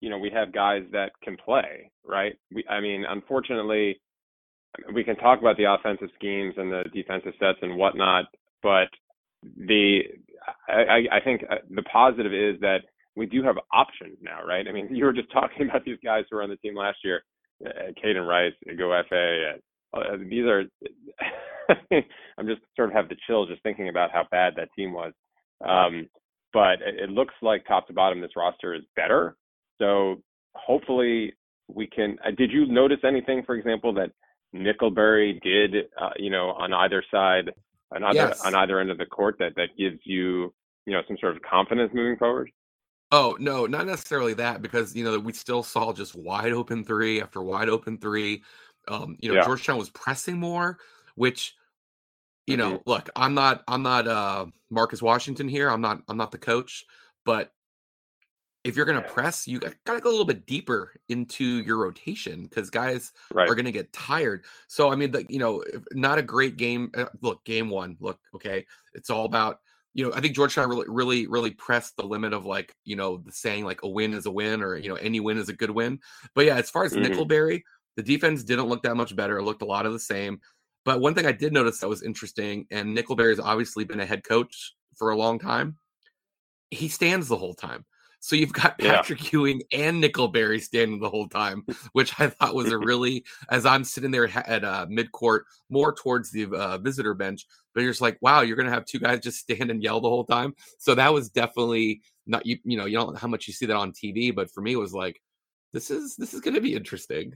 you 0.00 0.08
know, 0.08 0.18
we 0.18 0.30
have 0.30 0.52
guys 0.52 0.82
that 0.92 1.12
can 1.22 1.36
play, 1.36 1.90
right? 2.06 2.36
We, 2.54 2.64
I 2.68 2.80
mean, 2.80 3.04
unfortunately, 3.08 4.00
we 4.94 5.04
can 5.04 5.16
talk 5.16 5.40
about 5.40 5.56
the 5.56 5.72
offensive 5.72 6.08
schemes 6.16 6.54
and 6.56 6.70
the 6.70 6.84
defensive 6.94 7.32
sets 7.38 7.58
and 7.62 7.76
whatnot, 7.76 8.26
but 8.62 8.88
the 9.56 10.00
I, 10.68 11.04
I 11.12 11.20
think 11.22 11.42
uh, 11.50 11.56
the 11.74 11.82
positive 11.82 12.32
is 12.32 12.60
that 12.60 12.78
we 13.16 13.26
do 13.26 13.42
have 13.42 13.56
options 13.72 14.16
now, 14.22 14.44
right? 14.46 14.66
I 14.66 14.72
mean, 14.72 14.88
you 14.94 15.04
were 15.04 15.12
just 15.12 15.32
talking 15.32 15.68
about 15.68 15.84
these 15.84 15.98
guys 16.04 16.24
who 16.30 16.36
were 16.36 16.42
on 16.42 16.50
the 16.50 16.56
team 16.56 16.76
last 16.76 16.98
year, 17.04 17.22
uh, 17.64 17.92
Kaiden 18.02 18.26
Rice, 18.26 18.52
Efe. 18.68 19.52
Uh, 19.92 19.98
uh, 19.98 20.16
these 20.28 20.44
are, 20.44 20.64
I'm 22.38 22.46
just 22.46 22.60
sort 22.76 22.88
of 22.88 22.94
have 22.94 23.08
the 23.08 23.16
chills 23.26 23.48
just 23.48 23.62
thinking 23.62 23.88
about 23.88 24.10
how 24.12 24.26
bad 24.30 24.54
that 24.56 24.68
team 24.76 24.92
was. 24.92 25.12
Um, 25.66 26.08
but 26.52 26.82
it, 26.82 27.00
it 27.04 27.10
looks 27.10 27.34
like 27.42 27.66
top 27.66 27.86
to 27.86 27.92
bottom, 27.92 28.20
this 28.20 28.36
roster 28.36 28.74
is 28.74 28.82
better. 28.96 29.36
So 29.78 30.22
hopefully 30.54 31.34
we 31.68 31.86
can. 31.86 32.18
Uh, 32.24 32.30
did 32.36 32.50
you 32.50 32.66
notice 32.66 33.00
anything, 33.06 33.42
for 33.44 33.54
example, 33.54 33.94
that 33.94 34.10
Nickelberry 34.54 35.40
did, 35.42 35.86
uh, 36.00 36.10
you 36.16 36.30
know, 36.30 36.50
on 36.50 36.72
either 36.72 37.04
side, 37.10 37.50
on 37.94 38.02
either 38.04 38.14
yes. 38.14 38.40
on 38.44 38.54
either 38.54 38.80
end 38.80 38.90
of 38.90 38.98
the 38.98 39.06
court 39.06 39.36
that 39.38 39.54
that 39.56 39.68
gives 39.78 39.98
you, 40.04 40.52
you 40.86 40.92
know, 40.92 41.02
some 41.06 41.16
sort 41.20 41.36
of 41.36 41.42
confidence 41.42 41.92
moving 41.94 42.16
forward? 42.16 42.50
Oh, 43.12 43.36
no, 43.40 43.66
not 43.66 43.86
necessarily 43.86 44.34
that 44.34 44.62
because, 44.62 44.94
you 44.94 45.04
know, 45.04 45.18
we 45.18 45.32
still 45.32 45.64
saw 45.64 45.92
just 45.92 46.14
wide 46.14 46.52
open 46.52 46.84
three 46.84 47.20
after 47.20 47.42
wide 47.42 47.68
open 47.68 47.98
three. 47.98 48.44
Um, 48.86 49.16
you 49.20 49.30
know, 49.30 49.36
yeah. 49.36 49.44
Georgetown 49.44 49.78
was 49.78 49.90
pressing 49.90 50.38
more, 50.38 50.78
which, 51.16 51.54
you 52.50 52.56
mm-hmm. 52.56 52.72
know, 52.72 52.82
look, 52.86 53.10
I'm 53.16 53.34
not 53.34 53.62
I'm 53.68 53.82
not 53.82 54.06
uh 54.06 54.46
Marcus 54.70 55.02
Washington 55.02 55.48
here. 55.48 55.68
I'm 55.68 55.80
not 55.80 56.02
I'm 56.08 56.16
not 56.16 56.30
the 56.30 56.38
coach, 56.38 56.84
but 57.24 57.52
if 58.62 58.76
you're 58.76 58.84
going 58.84 59.02
to 59.02 59.08
press, 59.08 59.48
you 59.48 59.58
got 59.58 59.72
to 59.86 60.00
go 60.00 60.10
a 60.10 60.12
little 60.12 60.26
bit 60.26 60.44
deeper 60.44 60.92
into 61.08 61.44
your 61.44 61.78
rotation 61.78 62.42
because 62.42 62.68
guys 62.68 63.10
right. 63.32 63.48
are 63.48 63.54
going 63.54 63.64
to 63.64 63.72
get 63.72 63.90
tired. 63.90 64.44
So, 64.68 64.92
I 64.92 64.96
mean, 64.96 65.12
the, 65.12 65.24
you 65.30 65.38
know, 65.38 65.64
not 65.92 66.18
a 66.18 66.22
great 66.22 66.58
game. 66.58 66.90
Uh, 66.94 67.06
look, 67.22 67.42
game 67.44 67.70
one, 67.70 67.96
look, 68.00 68.18
okay. 68.34 68.66
It's 68.92 69.08
all 69.08 69.24
about 69.24 69.60
you 69.92 70.04
know, 70.04 70.12
I 70.14 70.20
think 70.20 70.36
Georgetown 70.36 70.68
really, 70.68 70.86
really, 70.88 71.26
really 71.26 71.50
pressed 71.50 71.96
the 71.96 72.04
limit 72.04 72.32
of 72.32 72.46
like, 72.46 72.74
you 72.84 72.96
know, 72.96 73.16
the 73.18 73.32
saying 73.32 73.64
like 73.64 73.82
a 73.82 73.88
win 73.88 74.14
is 74.14 74.26
a 74.26 74.30
win 74.30 74.62
or, 74.62 74.76
you 74.76 74.88
know, 74.88 74.94
any 74.94 75.20
win 75.20 75.36
is 75.36 75.48
a 75.48 75.52
good 75.52 75.70
win. 75.70 75.98
But 76.34 76.44
yeah, 76.46 76.56
as 76.56 76.70
far 76.70 76.84
as 76.84 76.92
mm-hmm. 76.92 77.12
Nickelberry, 77.12 77.62
the 77.96 78.02
defense 78.02 78.44
didn't 78.44 78.68
look 78.68 78.84
that 78.84 78.94
much 78.94 79.16
better. 79.16 79.38
It 79.38 79.42
looked 79.42 79.62
a 79.62 79.66
lot 79.66 79.86
of 79.86 79.92
the 79.92 79.98
same. 79.98 80.40
But 80.84 81.00
one 81.00 81.14
thing 81.14 81.26
I 81.26 81.32
did 81.32 81.52
notice 81.52 81.80
that 81.80 81.88
was 81.88 82.02
interesting, 82.02 82.66
and 82.70 82.96
Nickelberry's 82.96 83.40
obviously 83.40 83.84
been 83.84 84.00
a 84.00 84.06
head 84.06 84.24
coach 84.24 84.74
for 84.96 85.10
a 85.10 85.16
long 85.16 85.38
time. 85.38 85.76
He 86.70 86.88
stands 86.88 87.28
the 87.28 87.36
whole 87.36 87.54
time. 87.54 87.84
So 88.20 88.36
you've 88.36 88.52
got 88.52 88.78
Patrick 88.78 89.24
yeah. 89.24 89.30
Ewing 89.32 89.62
and 89.72 90.02
Nickelberry 90.02 90.60
standing 90.60 91.00
the 91.00 91.10
whole 91.10 91.28
time, 91.28 91.64
which 91.92 92.18
I 92.20 92.28
thought 92.28 92.54
was 92.54 92.70
a 92.70 92.78
really, 92.78 93.24
as 93.48 93.66
I'm 93.66 93.82
sitting 93.82 94.10
there 94.10 94.28
at 94.28 94.64
uh, 94.64 94.86
midcourt, 94.86 95.40
more 95.68 95.92
towards 95.92 96.30
the 96.30 96.46
uh, 96.46 96.78
visitor 96.78 97.14
bench, 97.14 97.46
but 97.74 97.82
you're 97.82 97.92
just 97.92 98.02
like, 98.02 98.18
wow, 98.20 98.42
you're 98.42 98.56
gonna 98.56 98.70
have 98.70 98.84
two 98.84 98.98
guys 98.98 99.20
just 99.20 99.38
stand 99.38 99.70
and 99.70 99.82
yell 99.82 100.00
the 100.00 100.08
whole 100.08 100.24
time. 100.24 100.54
So 100.78 100.94
that 100.94 101.12
was 101.12 101.30
definitely 101.30 102.02
not 102.26 102.46
you. 102.46 102.58
You 102.64 102.76
know, 102.76 102.86
you 102.86 102.96
don't 102.96 103.14
know 103.14 103.18
how 103.18 103.28
much 103.28 103.48
you 103.48 103.54
see 103.54 103.66
that 103.66 103.76
on 103.76 103.92
TV, 103.92 104.34
but 104.34 104.50
for 104.50 104.60
me, 104.60 104.72
it 104.72 104.76
was 104.76 104.94
like, 104.94 105.20
this 105.72 105.90
is 105.90 106.16
this 106.16 106.34
is 106.34 106.40
gonna 106.40 106.60
be 106.60 106.74
interesting. 106.74 107.32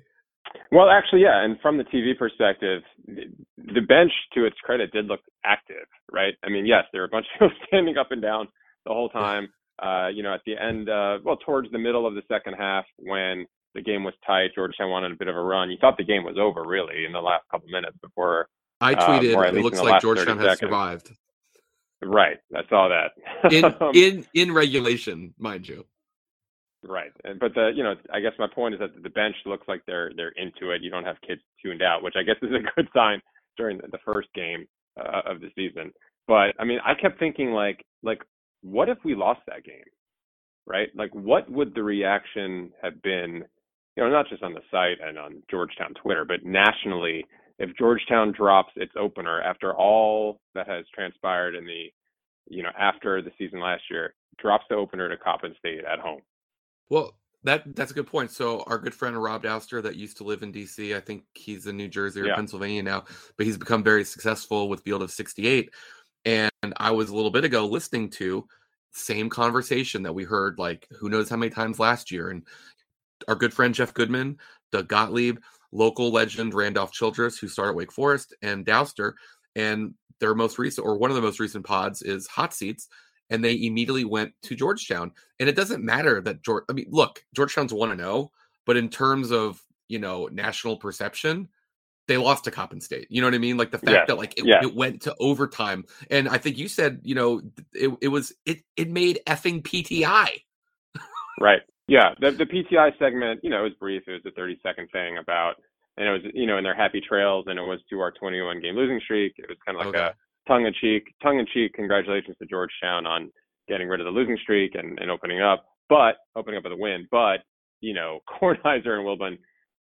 Well, 0.71 0.91
actually, 0.91 1.23
yeah, 1.23 1.45
and 1.45 1.59
from 1.61 1.79
the 1.79 1.85
TV 1.85 2.17
perspective, 2.19 2.83
the 3.07 3.81
bench, 3.81 4.13
to 4.35 4.45
its 4.45 4.57
credit, 4.63 4.93
did 4.93 5.07
look 5.07 5.21
active, 5.45 5.87
right? 6.13 6.35
I 6.43 6.49
mean, 6.49 6.67
yes, 6.67 6.85
there 6.93 7.03
were 7.03 7.07
a 7.07 7.11
bunch 7.11 7.27
of 7.41 7.51
people 7.51 7.57
standing 7.69 7.97
up 7.97 8.09
and 8.11 8.23
down 8.23 8.49
the 8.85 8.93
whole 8.93 9.09
time. 9.09 9.49
Uh, 9.83 10.09
you 10.09 10.23
know, 10.23 10.33
at 10.33 10.41
the 10.47 10.57
end, 10.57 10.89
uh, 10.89 11.19
well, 11.25 11.37
towards 11.45 11.71
the 11.73 11.79
middle 11.79 12.07
of 12.07 12.15
the 12.15 12.23
second 12.29 12.55
half, 12.55 12.85
when 12.99 13.47
the 13.75 13.83
game 13.83 14.05
was 14.05 14.15
tight, 14.27 14.51
Georgetown 14.55 14.91
wanted 14.91 15.13
a 15.13 15.17
bit 15.17 15.29
of 15.29 15.37
a 15.37 15.43
run. 15.43 15.71
You 15.71 15.77
thought 15.81 15.97
the 15.97 16.05
game 16.05 16.25
was 16.25 16.37
over, 16.39 16.63
really, 16.63 17.05
in 17.05 17.13
the 17.13 17.21
last 17.21 17.45
couple 17.51 17.69
minutes 17.71 17.97
before 18.01 18.49
I 18.81 18.95
uh, 18.95 19.21
tweeted, 19.21 19.37
uh, 19.37 19.57
it 19.57 19.63
looks 19.63 19.81
like 19.81 20.01
Georgetown 20.01 20.39
has 20.39 20.59
survived. 20.59 21.11
Right, 22.03 22.37
I 22.55 22.61
saw 22.69 22.89
that 22.89 23.53
in 23.53 23.75
in 23.95 24.27
in 24.35 24.53
regulation, 24.53 25.35
mind 25.39 25.67
you. 25.67 25.87
Right, 26.87 27.13
but 27.41 27.55
the 27.55 27.73
you 27.75 27.83
know 27.83 27.95
I 28.13 28.21
guess 28.21 28.33
my 28.39 28.47
point 28.53 28.75
is 28.75 28.81
that 28.81 29.03
the 29.03 29.09
bench 29.11 29.37
looks 29.47 29.67
like 29.69 29.83
they're 29.87 30.13
they're 30.17 30.35
into 30.37 30.71
it. 30.71 30.83
You 30.83 30.91
don't 30.91 31.05
have 31.05 31.17
kids 31.27 31.41
tuned 31.63 31.83
out, 31.83 32.03
which 32.03 32.15
I 32.17 32.23
guess 32.23 32.37
is 32.43 32.51
a 32.51 32.77
good 32.77 32.89
sign 32.95 33.21
during 33.57 33.79
the 33.79 33.99
first 34.05 34.29
game 34.35 34.67
uh, 35.01 35.23
of 35.25 35.41
the 35.41 35.49
season. 35.55 35.93
But 36.29 36.53
I 36.59 36.65
mean, 36.65 36.79
I 36.85 36.95
kept 37.01 37.19
thinking 37.19 37.53
like 37.53 37.85
like 38.03 38.23
what 38.63 38.89
if 38.89 38.99
we 39.05 39.15
lost 39.15 39.41
that 39.47 39.65
game, 39.65 39.85
right? 40.67 40.89
Like 40.95 41.15
what 41.15 41.51
would 41.51 41.75
the 41.75 41.83
reaction 41.83 42.71
have 42.83 43.01
been? 43.03 43.45
You 43.97 44.03
know, 44.03 44.11
not 44.11 44.29
just 44.29 44.43
on 44.43 44.55
the 44.55 44.61
site 44.71 44.99
and 45.01 45.17
on 45.19 45.43
Georgetown 45.51 45.95
Twitter, 45.95 46.25
but 46.25 46.45
nationally 46.45 47.25
if 47.59 47.77
Georgetown 47.77 48.33
drops 48.33 48.73
its 48.77 48.93
opener 48.99 49.41
after 49.41 49.75
all 49.75 50.41
that 50.55 50.69
has 50.69 50.85
transpired 50.95 51.55
in 51.55 51.65
the, 51.65 51.93
you 52.49 52.63
know, 52.63 52.71
after 52.79 53.23
the 53.23 53.31
season 53.39 53.61
last 53.61 53.83
year, 53.91 54.15
drops 54.39 54.65
the 54.69 54.75
opener 54.75 55.09
to 55.09 55.17
Coppin 55.17 55.55
State 55.59 55.85
at 55.85 56.01
home. 56.01 56.21
Well, 56.91 57.17
that 57.45 57.77
that's 57.77 57.91
a 57.91 57.95
good 57.95 58.07
point. 58.07 58.31
So 58.31 58.65
our 58.67 58.79
good 58.79 58.95
friend 58.95 59.23
Rob 59.23 59.43
Dauster 59.43 59.83
that 59.83 59.97
used 59.97 60.17
to 60.19 60.25
live 60.25 60.43
in 60.43 60.53
DC, 60.53 60.97
I 60.97 61.01
think 61.01 61.25
he's 61.35 61.67
in 61.67 61.77
New 61.77 61.89
Jersey 61.89 62.21
or 62.21 62.27
yeah. 62.27 62.35
Pennsylvania 62.35 62.83
now, 62.83 63.05
but 63.37 63.47
he's 63.47 63.59
become 63.59 63.83
very 63.83 64.05
successful 64.05 64.69
with 64.69 64.83
Field 64.83 65.03
of 65.03 65.11
68. 65.11 65.71
And 66.25 66.51
I 66.79 66.91
was 66.91 67.11
a 67.11 67.15
little 67.15 67.31
bit 67.31 67.45
ago 67.45 67.67
listening 67.67 68.11
to 68.11 68.47
same 68.93 69.29
conversation 69.29 70.03
that 70.05 70.15
we 70.15 70.25
heard 70.25 70.59
like 70.59 70.89
who 70.99 71.09
knows 71.09 71.29
how 71.29 71.37
many 71.37 71.51
times 71.51 71.79
last 71.79 72.11
year. 72.11 72.31
And 72.31 72.43
our 73.29 73.35
good 73.35 73.53
friend 73.53 73.75
Jeff 73.75 73.93
Goodman, 73.93 74.39
Doug 74.73 74.89
Gottlieb, 74.89 75.39
local 75.73 76.11
legend 76.11 76.55
Randolph 76.55 76.93
Childress, 76.93 77.37
who 77.39 77.49
started 77.49 77.77
Wake 77.77 77.93
Forest, 77.93 78.35
and 78.41 78.65
Dauster 78.65 79.13
And 79.55 79.95
their 80.21 80.35
most 80.35 80.59
recent, 80.59 80.87
or 80.87 80.97
one 80.97 81.11
of 81.11 81.17
the 81.17 81.23
most 81.23 81.41
recent 81.41 81.67
pods, 81.67 82.01
is 82.01 82.27
Hot 82.29 82.55
Seats. 82.55 82.89
And 83.31 83.45
they 83.45 83.55
immediately 83.65 84.05
went 84.05 84.33
to 84.43 84.55
Georgetown. 84.55 85.13
And 85.41 85.49
it 85.49 85.57
doesn't 85.57 85.83
matter 85.83 86.21
that 86.21 86.43
George, 86.43 86.65
I 86.69 86.73
mean, 86.75 86.87
look, 86.91 87.25
Georgetown's 87.35 87.73
1 87.73 87.91
to 87.91 87.97
0, 87.97 88.31
but 88.67 88.77
in 88.77 88.89
terms 88.89 89.33
of, 89.33 89.63
you 89.89 89.99
know, 89.99 90.29
national 90.31 90.77
perception, 90.77 91.49
they 92.07 92.17
lost 92.17 92.45
to 92.45 92.51
Coppin 92.51 92.81
State. 92.81 93.07
You 93.11 93.21
know 93.21 93.27
what 93.27 93.35
I 93.35 93.39
mean? 93.39 93.57
Like 93.57 93.71
the 93.71 93.79
fact 93.79 93.91
yeah. 93.91 94.05
that 94.07 94.17
like 94.17 94.39
it, 94.39 94.45
yeah. 94.45 94.63
it, 94.63 94.75
went 94.75 95.03
to 95.03 95.15
overtime. 95.19 95.85
And 96.11 96.29
I 96.29 96.39
think 96.39 96.59
you 96.59 96.69
said, 96.69 97.01
you 97.03 97.15
know, 97.15 97.41
it, 97.73 97.91
it 98.03 98.09
was 98.09 98.33
it 98.45 98.59
it 98.77 98.91
made 98.91 99.21
effing 99.27 99.63
PTI. 99.63 100.29
right. 101.41 101.63
Yeah, 101.87 102.15
the 102.21 102.31
the 102.31 102.45
PTI 102.45 102.99
segment, 102.99 103.41
you 103.43 103.51
know, 103.51 103.61
it 103.61 103.65
was 103.65 103.73
brief. 103.79 104.03
It 104.07 104.13
was 104.13 104.23
a 104.27 104.31
30 104.31 104.59
second 104.63 104.89
thing 104.91 105.19
about, 105.19 105.55
and 105.97 106.09
it 106.09 106.11
was, 106.11 106.23
you 106.33 106.47
know, 106.47 106.57
in 106.57 106.65
their 106.65 106.75
happy 106.75 107.01
trails, 107.07 107.45
and 107.47 107.59
it 107.59 107.63
was 107.63 107.79
to 107.91 108.01
our 108.01 108.11
21 108.13 108.61
game 108.63 108.75
losing 108.75 109.01
streak. 109.01 109.35
It 109.37 109.47
was 109.49 109.59
kind 109.65 109.79
of 109.79 109.87
like 109.87 109.95
okay. 109.95 110.05
a 110.05 110.15
tongue 110.47 110.67
in 110.67 110.75
cheek, 110.81 111.15
tongue 111.23 111.39
in 111.39 111.47
cheek. 111.53 111.73
Congratulations 111.75 112.37
to 112.39 112.47
Georgetown 112.47 113.07
on 113.07 113.31
getting 113.69 113.89
rid 113.89 114.01
of 114.01 114.05
the 114.05 114.11
losing 114.11 114.39
streak 114.43 114.75
and, 114.75 114.99
and 114.99 115.11
opening 115.11 115.41
up, 115.41 115.65
but 115.89 116.17
opening 116.37 116.59
up 116.59 116.65
with 116.65 116.73
a 116.73 116.77
win. 116.77 117.07
But 117.11 117.39
you 117.81 117.95
know, 117.95 118.21
Kornheiser 118.41 118.99
and 118.99 119.07
Wilbon 119.07 119.39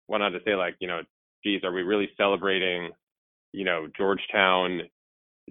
went 0.07 0.23
on 0.23 0.31
to 0.31 0.39
say 0.45 0.55
like, 0.55 0.75
you 0.79 0.87
know, 0.87 1.01
geez, 1.43 1.63
are 1.63 1.71
we 1.71 1.83
really 1.83 2.09
celebrating, 2.17 2.91
you 3.53 3.63
know, 3.63 3.87
Georgetown 3.97 4.81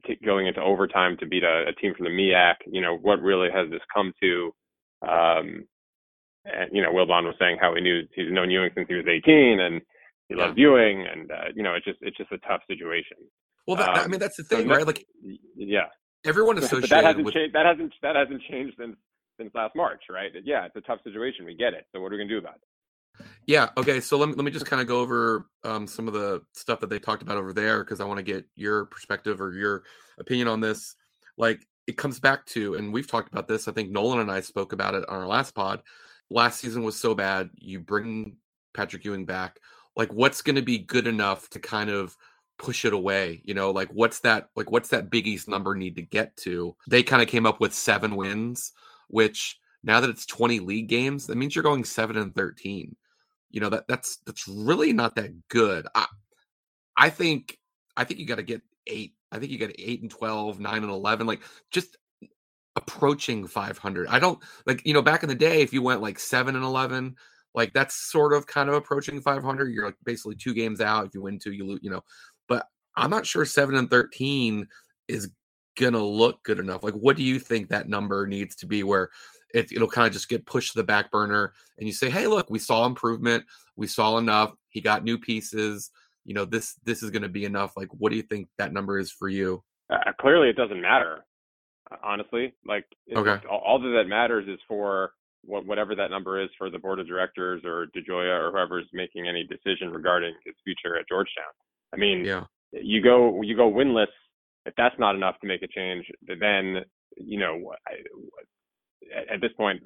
t- 0.07 0.19
going 0.25 0.47
into 0.47 0.61
overtime 0.61 1.17
to 1.19 1.27
beat 1.27 1.45
a, 1.45 1.67
a, 1.69 1.73
team 1.81 1.95
from 1.95 2.05
the 2.05 2.11
MEAC. 2.11 2.55
You 2.67 2.81
know, 2.81 2.97
what 2.97 3.23
really 3.23 3.49
has 3.53 3.71
this 3.71 3.81
come 3.95 4.12
to? 4.23 4.55
Um, 5.03 5.65
and 6.45 6.71
you 6.73 6.83
know, 6.83 6.93
Wilbon 6.93 7.25
was 7.25 7.35
saying 7.38 7.59
how 7.61 7.75
he 7.75 7.81
knew 7.81 8.03
he's 8.15 8.31
known 8.33 8.50
Ewing 8.50 8.71
since 8.75 8.88
he 8.88 8.95
was 8.95 9.07
18, 9.07 9.61
and 9.61 9.81
he 10.29 10.35
yeah. 10.35 10.45
loves 10.45 10.59
Ewing, 10.59 11.07
and 11.07 11.31
uh, 11.31 11.49
you 11.55 11.62
know, 11.62 11.75
it's 11.75 11.85
just 11.85 11.99
it's 12.00 12.17
just 12.17 12.33
a 12.33 12.38
tough 12.38 12.62
situation. 12.67 13.17
Well, 13.68 13.76
that, 13.76 13.90
um, 13.90 13.98
I 13.98 14.06
mean, 14.06 14.18
that's 14.18 14.38
the 14.38 14.44
thing, 14.44 14.66
so 14.66 14.75
right? 14.75 14.87
Like, 14.87 15.06
yeah, 15.54 15.88
everyone 16.25 16.56
associated 16.56 16.88
that 16.88 17.04
hasn't 17.04 17.26
with... 17.26 17.34
changed. 17.34 17.54
That 17.54 17.66
hasn't 17.66 17.92
that 18.00 18.16
hasn't 18.16 18.40
changed 18.50 18.76
since 18.80 18.96
since 19.38 19.50
last 19.54 19.76
March, 19.76 20.00
right? 20.10 20.30
Yeah, 20.42 20.64
it's 20.64 20.75
a 20.75 20.80
tough 20.80 21.00
situation. 21.04 21.44
We 21.44 21.54
get 21.54 21.75
it. 21.75 21.84
So 21.92 22.00
what 22.00 22.08
are 22.08 22.16
we 22.16 22.22
gonna 22.22 22.30
do 22.30 22.38
about 22.38 22.54
it? 22.54 23.26
Yeah. 23.46 23.68
Okay. 23.76 24.00
So 24.00 24.16
let 24.16 24.30
me 24.30 24.34
let 24.37 24.44
me 24.46 24.50
just 24.50 24.64
kind 24.64 24.80
of 24.80 24.88
go 24.88 25.00
over 25.00 25.50
um, 25.64 25.87
some 25.87 26.08
of 26.08 26.14
the 26.14 26.40
stuff 26.54 26.80
that 26.80 26.88
they 26.88 26.98
talked 26.98 27.20
about 27.20 27.37
over 27.37 27.52
there 27.52 27.84
because 27.84 28.00
I 28.00 28.04
want 28.04 28.16
to 28.16 28.22
get 28.22 28.46
your 28.56 28.87
perspective 28.87 29.38
or 29.38 29.52
your 29.52 29.82
opinion 30.18 30.48
on 30.48 30.60
this. 30.60 30.94
Like 31.37 31.60
it 31.87 31.98
comes 31.98 32.20
back 32.20 32.46
to, 32.46 32.75
and 32.75 32.90
we've 32.90 33.06
talked 33.06 33.30
about 33.30 33.48
this. 33.48 33.68
I 33.68 33.72
think 33.72 33.90
Nolan 33.90 34.20
and 34.20 34.30
I 34.30 34.40
spoke 34.40 34.72
about 34.72 34.94
it 34.94 35.06
on 35.10 35.20
our 35.20 35.26
last 35.26 35.54
pod. 35.54 35.82
Last 36.30 36.60
season 36.60 36.84
was 36.84 36.98
so 36.98 37.14
bad. 37.14 37.50
You 37.54 37.80
bring 37.80 38.37
Patrick 38.72 39.04
Ewing 39.04 39.26
back. 39.26 39.58
Like, 39.94 40.12
what's 40.12 40.42
going 40.42 40.56
to 40.56 40.62
be 40.62 40.78
good 40.78 41.06
enough 41.06 41.48
to 41.50 41.58
kind 41.58 41.90
of 41.90 42.14
push 42.59 42.85
it 42.85 42.93
away? 42.93 43.43
You 43.45 43.55
know, 43.55 43.71
like 43.71 43.88
what's 43.91 44.21
that? 44.21 44.50
Like, 44.57 44.71
what's 44.71 44.91
that 44.91 45.11
Big 45.11 45.27
East 45.27 45.49
number 45.49 45.75
need 45.75 45.97
to 45.97 46.03
get 46.03 46.37
to? 46.38 46.77
They 46.88 47.03
kind 47.03 47.23
of 47.23 47.29
came 47.29 47.47
up 47.47 47.61
with 47.61 47.75
seven 47.75 48.17
wins, 48.17 48.73
which 49.09 49.59
now 49.83 50.00
that 50.00 50.11
it's 50.11 50.27
20 50.27 50.61
league 50.61 50.88
games, 50.88 51.27
that 51.27 51.37
means 51.37 51.55
you're 51.55 51.62
going 51.62 51.85
seven 51.85 52.17
and 52.17 52.35
13 52.35 52.97
you 53.50 53.61
know 53.61 53.71
that 53.71 53.88
that's 53.88 54.19
that's 54.27 54.47
really 54.47 54.93
not 54.93 55.15
that 55.17 55.49
good. 55.49 55.87
I 55.95 56.07
I 56.97 57.11
think 57.11 57.59
I 57.97 58.05
think 58.05 58.21
you 58.21 58.27
got 58.27 58.37
to 58.37 58.43
get 58.43 58.62
eight. 58.87 59.15
I 59.33 59.38
think 59.38 59.53
you 59.53 59.59
got 59.59 59.71
eight 59.79 60.03
and 60.03 60.11
12, 60.11 60.61
nine 60.61 60.83
and 60.83 60.91
eleven, 60.91 61.27
like 61.27 61.43
just 61.71 61.97
approaching 62.77 63.47
500. 63.47 64.09
I 64.09 64.19
don't 64.19 64.38
like 64.67 64.87
you 64.87 64.95
know 64.95 65.03
back 65.03 65.23
in 65.23 65.29
the 65.29 65.35
day 65.35 65.62
if 65.62 65.73
you 65.73 65.83
went 65.83 66.03
like 66.03 66.19
seven 66.19 66.57
and 66.57 66.65
11, 66.65 67.17
like 67.55 67.73
that's 67.73 67.95
sort 67.95 68.33
of 68.33 68.47
kind 68.47 68.69
of 68.69 68.75
approaching 68.75 69.21
500. 69.21 69.73
You're 69.73 69.87
like 69.87 69.97
basically 70.05 70.37
two 70.37 70.55
games 70.55 70.81
out. 70.81 71.07
If 71.07 71.14
you 71.14 71.23
win 71.23 71.38
two, 71.38 71.52
you 71.52 71.67
lose. 71.67 71.81
You 71.83 71.90
know, 71.90 72.05
but 72.49 72.67
I'm 72.97 73.11
not 73.11 73.26
sure 73.26 73.45
seven 73.45 73.75
and 73.76 73.90
13 73.90 74.67
is 75.09 75.31
gonna 75.78 76.05
look 76.05 76.43
good 76.43 76.59
enough. 76.59 76.83
Like, 76.83 76.95
what 76.95 77.17
do 77.17 77.23
you 77.23 77.38
think 77.38 77.69
that 77.69 77.88
number 77.88 78.26
needs 78.26 78.57
to 78.57 78.67
be? 78.67 78.83
Where 78.83 79.11
it, 79.55 79.73
it'll 79.73 79.88
kind 79.88 80.07
of 80.07 80.12
just 80.12 80.28
get 80.28 80.47
pushed 80.47 80.73
to 80.73 80.78
the 80.78 80.85
back 80.85 81.11
burner 81.11 81.52
and 81.78 81.87
you 81.87 81.93
say 81.93 82.11
hey 82.11 82.26
look 82.26 82.50
we 82.50 82.59
saw 82.59 82.85
improvement 82.85 83.45
we 83.76 83.87
saw 83.87 84.19
enough 84.19 84.52
he 84.69 84.81
got 84.81 85.05
new 85.05 85.19
pieces 85.19 85.90
you 86.25 86.35
know 86.35 86.45
this 86.45 86.75
this 86.85 87.02
is 87.02 87.11
going 87.11 87.23
to 87.23 87.28
be 87.28 87.45
enough 87.45 87.73
like 87.76 87.88
what 87.93 88.11
do 88.11 88.17
you 88.17 88.23
think 88.23 88.49
that 88.59 88.73
number 88.73 88.99
is 88.99 89.11
for 89.11 89.28
you 89.28 89.62
uh, 89.90 90.12
clearly 90.21 90.49
it 90.49 90.57
doesn't 90.57 90.81
matter 90.81 91.25
honestly 92.02 92.52
like 92.67 92.85
okay. 93.17 93.38
all 93.49 93.78
that 93.78 94.05
matters 94.07 94.47
is 94.47 94.59
for 94.69 95.12
whatever 95.45 95.95
that 95.95 96.11
number 96.11 96.42
is 96.42 96.50
for 96.59 96.71
the 96.71 96.78
board 96.78 97.00
of 97.00 97.07
directors 97.07 97.62
or 97.64 97.87
DeGioia 97.97 98.38
or 98.38 98.50
whoever's 98.50 98.87
making 98.92 99.28
any 99.28 99.45
decision 99.45 99.90
regarding 99.90 100.35
his 100.45 100.54
future 100.64 100.99
at 100.99 101.09
Georgetown. 101.09 101.52
I 101.95 101.97
mean, 101.97 102.25
yeah. 102.25 102.45
you 102.73 103.02
go 103.02 103.40
you 103.42 103.57
go 103.57 103.71
winless. 103.71 104.07
If 104.66 104.75
that's 104.76 104.99
not 104.99 105.14
enough 105.14 105.37
to 105.40 105.47
make 105.47 105.62
a 105.62 105.68
change, 105.68 106.04
then 106.26 106.85
you 107.16 107.38
know 107.38 107.73
at, 109.16 109.35
at 109.35 109.40
this 109.40 109.52
point, 109.57 109.80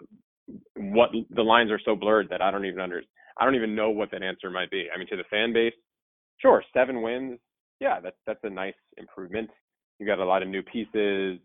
what 0.77 1.11
the 1.31 1.43
lines 1.43 1.71
are 1.71 1.81
so 1.85 1.95
blurred 1.95 2.29
that 2.31 2.43
I 2.43 2.51
don't 2.51 2.65
even 2.65 2.81
under 2.81 3.03
I 3.39 3.45
don't 3.45 3.55
even 3.55 3.75
know 3.75 3.91
what 3.91 4.11
that 4.11 4.23
answer 4.23 4.51
might 4.51 4.71
be. 4.71 4.87
I 4.93 4.99
mean, 4.99 5.09
to 5.09 5.17
the 5.17 5.25
fan 5.31 5.53
base, 5.53 5.75
sure, 6.39 6.63
seven 6.75 7.03
wins, 7.03 7.39
yeah, 7.81 8.01
that's 8.01 8.17
that's 8.27 8.41
a 8.43 8.51
nice 8.51 8.75
improvement. 8.97 9.51
You 9.99 10.07
got 10.07 10.19
a 10.19 10.25
lot 10.25 10.43
of 10.43 10.49
new 10.49 10.63
pieces, 10.63 11.39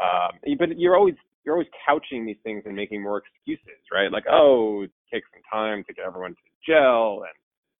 um, 0.00 0.56
but 0.58 0.78
you're 0.78 0.96
always 0.96 1.14
you're 1.44 1.54
always 1.54 1.68
couching 1.86 2.24
these 2.26 2.40
things 2.42 2.62
and 2.66 2.74
making 2.74 3.02
more 3.02 3.22
excuses, 3.22 3.80
right? 3.92 4.10
Like, 4.10 4.24
oh, 4.30 4.82
it 4.82 4.90
takes 5.12 5.28
some 5.32 5.42
time 5.52 5.84
to 5.86 5.94
get 5.94 6.06
everyone 6.06 6.32
to 6.32 6.72
gel, 6.72 7.22
and 7.22 7.36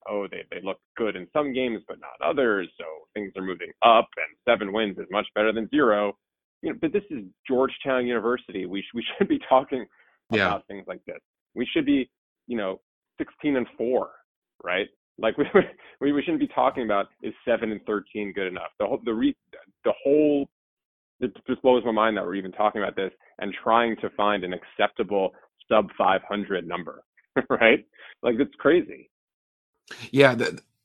oh, 0.09 0.27
they 0.29 0.43
they 0.51 0.61
look 0.63 0.77
good 0.97 1.15
in 1.15 1.27
some 1.33 1.53
games 1.53 1.81
but 1.87 1.97
not 1.99 2.27
others, 2.27 2.69
so 2.77 2.85
things 3.13 3.31
are 3.35 3.43
moving 3.43 3.71
up, 3.83 4.07
and 4.17 4.37
seven 4.47 4.73
wins 4.73 4.97
is 4.97 5.07
much 5.11 5.27
better 5.35 5.51
than 5.51 5.69
zero 5.69 6.15
you 6.65 6.71
know, 6.71 6.79
but 6.81 6.91
this 6.91 7.03
is 7.11 7.23
Georgetown 7.47 8.07
University. 8.07 8.65
We 8.65 8.81
sh- 8.81 8.93
we 8.95 9.05
should 9.17 9.27
be 9.27 9.39
talking 9.47 9.85
yeah. 10.31 10.47
about 10.47 10.67
things 10.67 10.85
like 10.87 11.03
this. 11.05 11.19
We 11.53 11.67
should 11.71 11.85
be, 11.85 12.09
you 12.47 12.57
know, 12.57 12.81
16 13.19 13.55
and 13.55 13.67
four, 13.77 14.09
right? 14.63 14.87
Like 15.19 15.37
we 15.37 15.45
we, 16.01 16.11
we 16.11 16.21
shouldn't 16.21 16.39
be 16.39 16.47
talking 16.47 16.83
about 16.83 17.07
is 17.21 17.33
seven 17.47 17.71
and 17.71 17.81
13 17.85 18.33
good 18.33 18.47
enough. 18.47 18.71
The 18.79 18.87
whole 18.87 18.99
the 19.05 19.13
re- 19.13 19.37
the 19.83 19.93
whole 20.03 20.49
it 21.19 21.31
just 21.47 21.61
blows 21.61 21.83
my 21.85 21.91
mind 21.91 22.17
that 22.17 22.25
we're 22.25 22.35
even 22.35 22.51
talking 22.51 22.81
about 22.81 22.95
this 22.95 23.11
and 23.39 23.53
trying 23.63 23.95
to 23.97 24.09
find 24.11 24.43
an 24.43 24.53
acceptable 24.53 25.31
sub 25.69 25.87
500 25.97 26.67
number, 26.67 27.03
right? 27.49 27.85
Like 28.21 28.35
it's 28.39 28.55
crazy. 28.57 29.09
Yeah, 30.11 30.35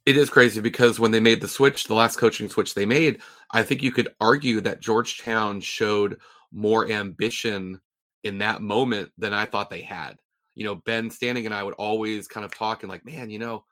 it 0.06 0.16
is 0.16 0.30
crazy 0.30 0.60
because 0.60 1.00
when 1.00 1.10
they 1.10 1.20
made 1.20 1.40
the 1.40 1.48
switch, 1.48 1.84
the 1.84 1.94
last 1.94 2.16
coaching 2.16 2.48
switch 2.48 2.74
they 2.74 2.86
made, 2.86 3.20
I 3.50 3.62
think 3.62 3.82
you 3.82 3.92
could 3.92 4.08
argue 4.20 4.60
that 4.62 4.80
Georgetown 4.80 5.60
showed 5.60 6.18
more 6.52 6.90
ambition 6.90 7.80
in 8.24 8.38
that 8.38 8.60
moment 8.60 9.10
than 9.18 9.32
I 9.32 9.46
thought 9.46 9.70
they 9.70 9.82
had. 9.82 10.16
You 10.54 10.64
know, 10.64 10.74
Ben 10.74 11.10
Standig 11.10 11.46
and 11.46 11.54
I 11.54 11.62
would 11.62 11.74
always 11.74 12.28
kind 12.28 12.44
of 12.44 12.54
talk 12.54 12.82
and 12.82 12.90
like, 12.90 13.04
man, 13.04 13.30
you 13.30 13.38
know, 13.38 13.64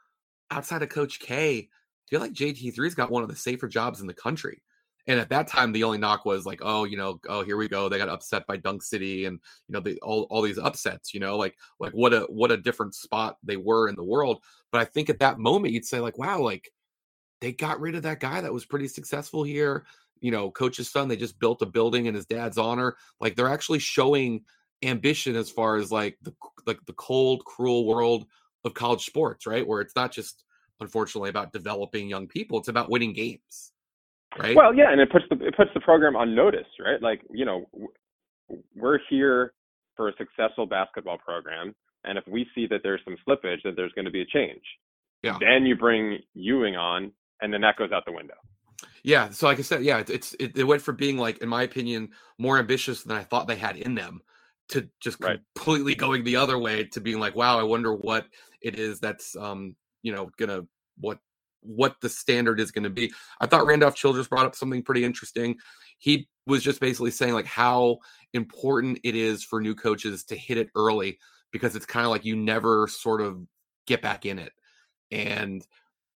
outside 0.50 0.82
of 0.82 0.88
Coach 0.88 1.20
K, 1.20 1.58
I 1.58 2.08
feel 2.08 2.20
like 2.20 2.32
JT3's 2.32 2.94
got 2.94 3.10
one 3.10 3.22
of 3.22 3.28
the 3.28 3.36
safer 3.36 3.68
jobs 3.68 4.00
in 4.00 4.06
the 4.06 4.14
country. 4.14 4.62
And 5.08 5.18
at 5.18 5.30
that 5.30 5.48
time, 5.48 5.72
the 5.72 5.84
only 5.84 5.96
knock 5.96 6.26
was 6.26 6.44
like, 6.44 6.60
oh, 6.62 6.84
you 6.84 6.98
know, 6.98 7.18
oh, 7.30 7.42
here 7.42 7.56
we 7.56 7.66
go. 7.66 7.88
They 7.88 7.96
got 7.96 8.10
upset 8.10 8.46
by 8.46 8.58
Dunk 8.58 8.82
City, 8.82 9.24
and 9.24 9.40
you 9.66 9.72
know, 9.72 9.80
the, 9.80 9.98
all 10.02 10.24
all 10.24 10.42
these 10.42 10.58
upsets. 10.58 11.14
You 11.14 11.20
know, 11.20 11.38
like 11.38 11.56
like 11.80 11.92
what 11.92 12.12
a 12.12 12.20
what 12.28 12.52
a 12.52 12.58
different 12.58 12.94
spot 12.94 13.38
they 13.42 13.56
were 13.56 13.88
in 13.88 13.96
the 13.96 14.04
world. 14.04 14.42
But 14.70 14.82
I 14.82 14.84
think 14.84 15.08
at 15.08 15.18
that 15.20 15.38
moment, 15.38 15.72
you'd 15.72 15.86
say 15.86 15.98
like, 15.98 16.18
wow, 16.18 16.40
like 16.40 16.70
they 17.40 17.52
got 17.52 17.80
rid 17.80 17.94
of 17.94 18.02
that 18.02 18.20
guy 18.20 18.42
that 18.42 18.52
was 18.52 18.66
pretty 18.66 18.86
successful 18.86 19.42
here. 19.42 19.86
You 20.20 20.30
know, 20.30 20.50
coach's 20.50 20.90
son. 20.90 21.08
They 21.08 21.16
just 21.16 21.38
built 21.38 21.62
a 21.62 21.66
building 21.66 22.04
in 22.04 22.14
his 22.14 22.26
dad's 22.26 22.58
honor. 22.58 22.96
Like 23.18 23.34
they're 23.34 23.48
actually 23.48 23.78
showing 23.78 24.44
ambition 24.82 25.36
as 25.36 25.50
far 25.50 25.76
as 25.76 25.90
like 25.90 26.18
the 26.20 26.34
like 26.66 26.84
the 26.84 26.92
cold, 26.92 27.46
cruel 27.46 27.86
world 27.86 28.26
of 28.62 28.74
college 28.74 29.06
sports, 29.06 29.46
right? 29.46 29.66
Where 29.66 29.80
it's 29.80 29.96
not 29.96 30.12
just 30.12 30.44
unfortunately 30.80 31.30
about 31.30 31.54
developing 31.54 32.10
young 32.10 32.28
people; 32.28 32.58
it's 32.58 32.68
about 32.68 32.90
winning 32.90 33.14
games 33.14 33.72
right? 34.38 34.56
Well, 34.56 34.74
yeah, 34.74 34.90
and 34.90 35.00
it 35.00 35.10
puts 35.10 35.24
the 35.30 35.46
it 35.46 35.56
puts 35.56 35.70
the 35.74 35.80
program 35.80 36.16
on 36.16 36.34
notice, 36.34 36.66
right? 36.84 37.00
Like 37.00 37.22
you 37.30 37.44
know, 37.44 37.66
we're 38.74 38.98
here 39.08 39.52
for 39.96 40.08
a 40.08 40.12
successful 40.16 40.66
basketball 40.66 41.18
program, 41.18 41.74
and 42.04 42.18
if 42.18 42.24
we 42.26 42.46
see 42.54 42.66
that 42.68 42.80
there's 42.82 43.00
some 43.04 43.16
slippage, 43.26 43.62
that 43.64 43.76
there's 43.76 43.92
going 43.92 44.04
to 44.04 44.10
be 44.10 44.22
a 44.22 44.26
change. 44.26 44.62
Yeah. 45.22 45.36
Then 45.40 45.66
you 45.66 45.76
bring 45.76 46.18
Ewing 46.34 46.76
on, 46.76 47.12
and 47.40 47.52
then 47.52 47.60
that 47.62 47.76
goes 47.76 47.90
out 47.92 48.04
the 48.06 48.12
window. 48.12 48.34
Yeah. 49.02 49.30
So, 49.30 49.46
like 49.46 49.58
I 49.58 49.62
said, 49.62 49.82
yeah, 49.82 50.02
it's 50.06 50.34
it, 50.38 50.56
it 50.56 50.64
went 50.64 50.82
from 50.82 50.96
being 50.96 51.16
like, 51.18 51.38
in 51.38 51.48
my 51.48 51.62
opinion, 51.62 52.10
more 52.38 52.58
ambitious 52.58 53.02
than 53.02 53.16
I 53.16 53.24
thought 53.24 53.48
they 53.48 53.56
had 53.56 53.76
in 53.76 53.94
them, 53.94 54.20
to 54.68 54.88
just 55.00 55.22
right. 55.22 55.40
completely 55.56 55.94
going 55.94 56.24
the 56.24 56.36
other 56.36 56.58
way 56.58 56.84
to 56.84 57.00
being 57.00 57.18
like, 57.18 57.34
wow, 57.34 57.58
I 57.58 57.64
wonder 57.64 57.94
what 57.94 58.26
it 58.60 58.78
is 58.78 58.98
that's 58.98 59.36
um 59.36 59.76
you 60.02 60.12
know 60.12 60.30
gonna 60.36 60.62
what 60.98 61.18
what 61.60 61.96
the 62.00 62.08
standard 62.08 62.60
is 62.60 62.70
going 62.70 62.84
to 62.84 62.90
be. 62.90 63.12
I 63.40 63.46
thought 63.46 63.66
Randolph 63.66 63.94
Childress 63.94 64.28
brought 64.28 64.46
up 64.46 64.54
something 64.54 64.82
pretty 64.82 65.04
interesting. 65.04 65.56
He 65.98 66.28
was 66.46 66.62
just 66.62 66.80
basically 66.80 67.10
saying 67.10 67.34
like 67.34 67.46
how 67.46 67.98
important 68.32 69.00
it 69.04 69.14
is 69.14 69.42
for 69.42 69.60
new 69.60 69.74
coaches 69.74 70.24
to 70.24 70.36
hit 70.36 70.58
it 70.58 70.70
early 70.74 71.18
because 71.50 71.76
it's 71.76 71.86
kind 71.86 72.04
of 72.04 72.10
like 72.10 72.24
you 72.24 72.36
never 72.36 72.86
sort 72.88 73.20
of 73.20 73.40
get 73.86 74.02
back 74.02 74.26
in 74.26 74.38
it. 74.38 74.52
And 75.10 75.66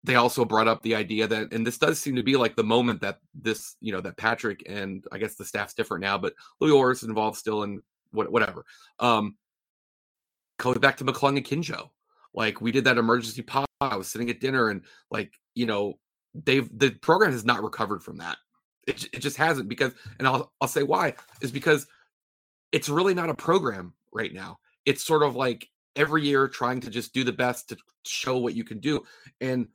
they 0.05 0.17
also 0.17 0.45
brought 0.45 0.69
up 0.69 0.83
the 0.83 0.95
idea 0.95 1.27
that, 1.27 1.53
and 1.53 1.67
this 1.67 1.79
does 1.79 1.99
seem 1.99 2.17
to 2.17 2.23
be 2.23 2.37
like 2.37 2.57
the 2.57 2.65
moment 2.65 3.01
that 3.01 3.19
this, 3.35 3.77
you 3.81 3.93
know, 3.93 4.01
that 4.01 4.17
Patrick 4.17 4.65
and 4.69 5.05
I 5.13 5.19
guess 5.19 5.37
the 5.37 5.45
staff's 5.45 5.75
different 5.75 6.03
now, 6.03 6.19
but 6.19 6.35
Louis 6.61 6.73
Orr 6.73 6.91
is 6.91 7.03
involved 7.03 7.39
still 7.39 7.63
in 7.63 7.83
what, 8.11 8.31
whatever. 8.31 8.65
Um, 8.99 9.37
going 10.59 10.81
back 10.81 10.97
to 10.99 11.05
McClung 11.05 11.37
and 11.37 11.45
Kinjo, 11.45 11.91
like 12.35 12.61
we 12.61 12.73
did 12.73 12.85
that 12.85 12.99
emergency 12.99 13.43
pod. 13.43 13.67
I 13.83 13.97
was 13.97 14.09
sitting 14.09 14.31
at 14.31 14.41
dinner 14.41 14.69
and 14.69 14.83
like, 15.11 15.33
you 15.55 15.67
know, 15.67 15.99
they've 16.35 16.69
the 16.77 16.91
program 16.91 17.33
has 17.33 17.45
not 17.45 17.63
recovered 17.63 18.03
from 18.03 18.19
that. 18.19 18.37
It, 18.87 19.05
it 19.13 19.19
just 19.21 19.37
hasn't 19.37 19.69
because 19.69 19.93
and 20.19 20.27
I'll 20.27 20.53
I'll 20.61 20.69
say 20.69 20.83
why 20.83 21.15
is 21.41 21.53
because 21.53 21.87
it's 22.73 22.89
really 22.89 23.15
not 23.15 23.31
a 23.31 23.35
program 23.35 23.95
right 24.13 24.33
now. 24.33 24.59
It's 24.87 25.05
sort 25.05 25.23
of 25.23 25.37
like 25.37 25.69
every 25.95 26.25
year 26.25 26.49
trying 26.49 26.81
to 26.81 26.91
just 26.91 27.13
do 27.13 27.23
the 27.23 27.33
best 27.33 27.69
to 27.69 27.77
show 28.05 28.39
what 28.39 28.55
you 28.55 28.65
can 28.65 28.81
do. 28.81 29.03
And 29.41 29.69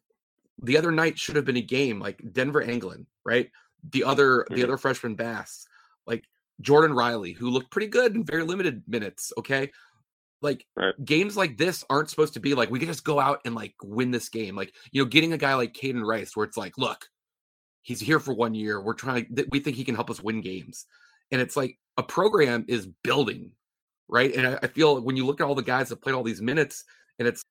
the 0.62 0.78
other 0.78 0.92
night 0.92 1.18
should 1.18 1.36
have 1.36 1.46
been 1.46 1.58
a 1.58 1.62
game 1.62 2.00
like 2.00 2.22
Denver 2.34 2.62
Anglin, 2.62 3.06
right? 3.24 3.50
The 3.92 4.04
other 4.04 4.46
the 4.50 4.56
mm-hmm. 4.56 4.64
other 4.64 4.78
freshman 4.78 5.16
Bass, 5.16 5.68
like 6.06 6.24
Jordan 6.62 6.94
Riley, 6.94 7.34
who 7.34 7.50
looked 7.50 7.72
pretty 7.72 7.88
good 7.88 8.16
in 8.16 8.26
very 8.26 8.44
limited 8.44 8.84
minutes. 8.88 9.32
Okay. 9.38 9.72
Like 10.42 10.66
right. 10.76 10.94
games 11.04 11.36
like 11.36 11.58
this 11.58 11.84
aren't 11.90 12.10
supposed 12.10 12.36
to 12.36 12.40
be 12.40 12.54
like 12.54 12.70
we 12.70 12.80
can 12.80 12.88
just 12.88 13.04
go 13.04 13.20
out 13.20 13.42
and 13.46 13.56
like 13.56 13.74
win 13.84 14.12
this 14.12 14.30
game. 14.30 14.56
Like, 14.56 14.74
you 14.92 15.02
know, 15.02 15.10
getting 15.10 15.34
a 15.34 15.38
guy 15.38 15.56
like 15.56 15.74
Kaiden 15.74 16.06
Rice 16.06 16.36
where 16.36 16.46
it's 16.46 16.58
like, 16.58 16.78
look, 16.78 17.08
he's 17.82 18.00
here 18.00 18.20
for 18.20 18.34
one 18.34 18.54
year. 18.54 18.82
We're 18.82 18.94
trying 18.94 19.34
to 19.36 19.48
we 19.52 19.60
think 19.60 19.78
he 19.78 19.84
can 19.84 19.96
help 19.96 20.10
us 20.10 20.22
win 20.22 20.42
games. 20.42 20.86
And 21.32 21.42
it's 21.42 21.58
like 21.58 21.78
a 21.98 22.04
program 22.04 22.66
is 22.68 22.88
building, 23.04 23.52
right? 24.08 24.34
And 24.34 24.48
I, 24.48 24.60
I 24.64 24.68
feel 24.68 25.02
when 25.02 25.18
you 25.18 25.26
look 25.26 25.42
at 25.42 25.48
all 25.48 25.56
the 25.56 25.64
guys 25.64 25.90
that 25.90 26.02
played 26.02 26.14
all 26.14 26.24
these 26.24 26.42
minutes, 26.42 26.84
and 27.18 27.28
it's 27.28 27.42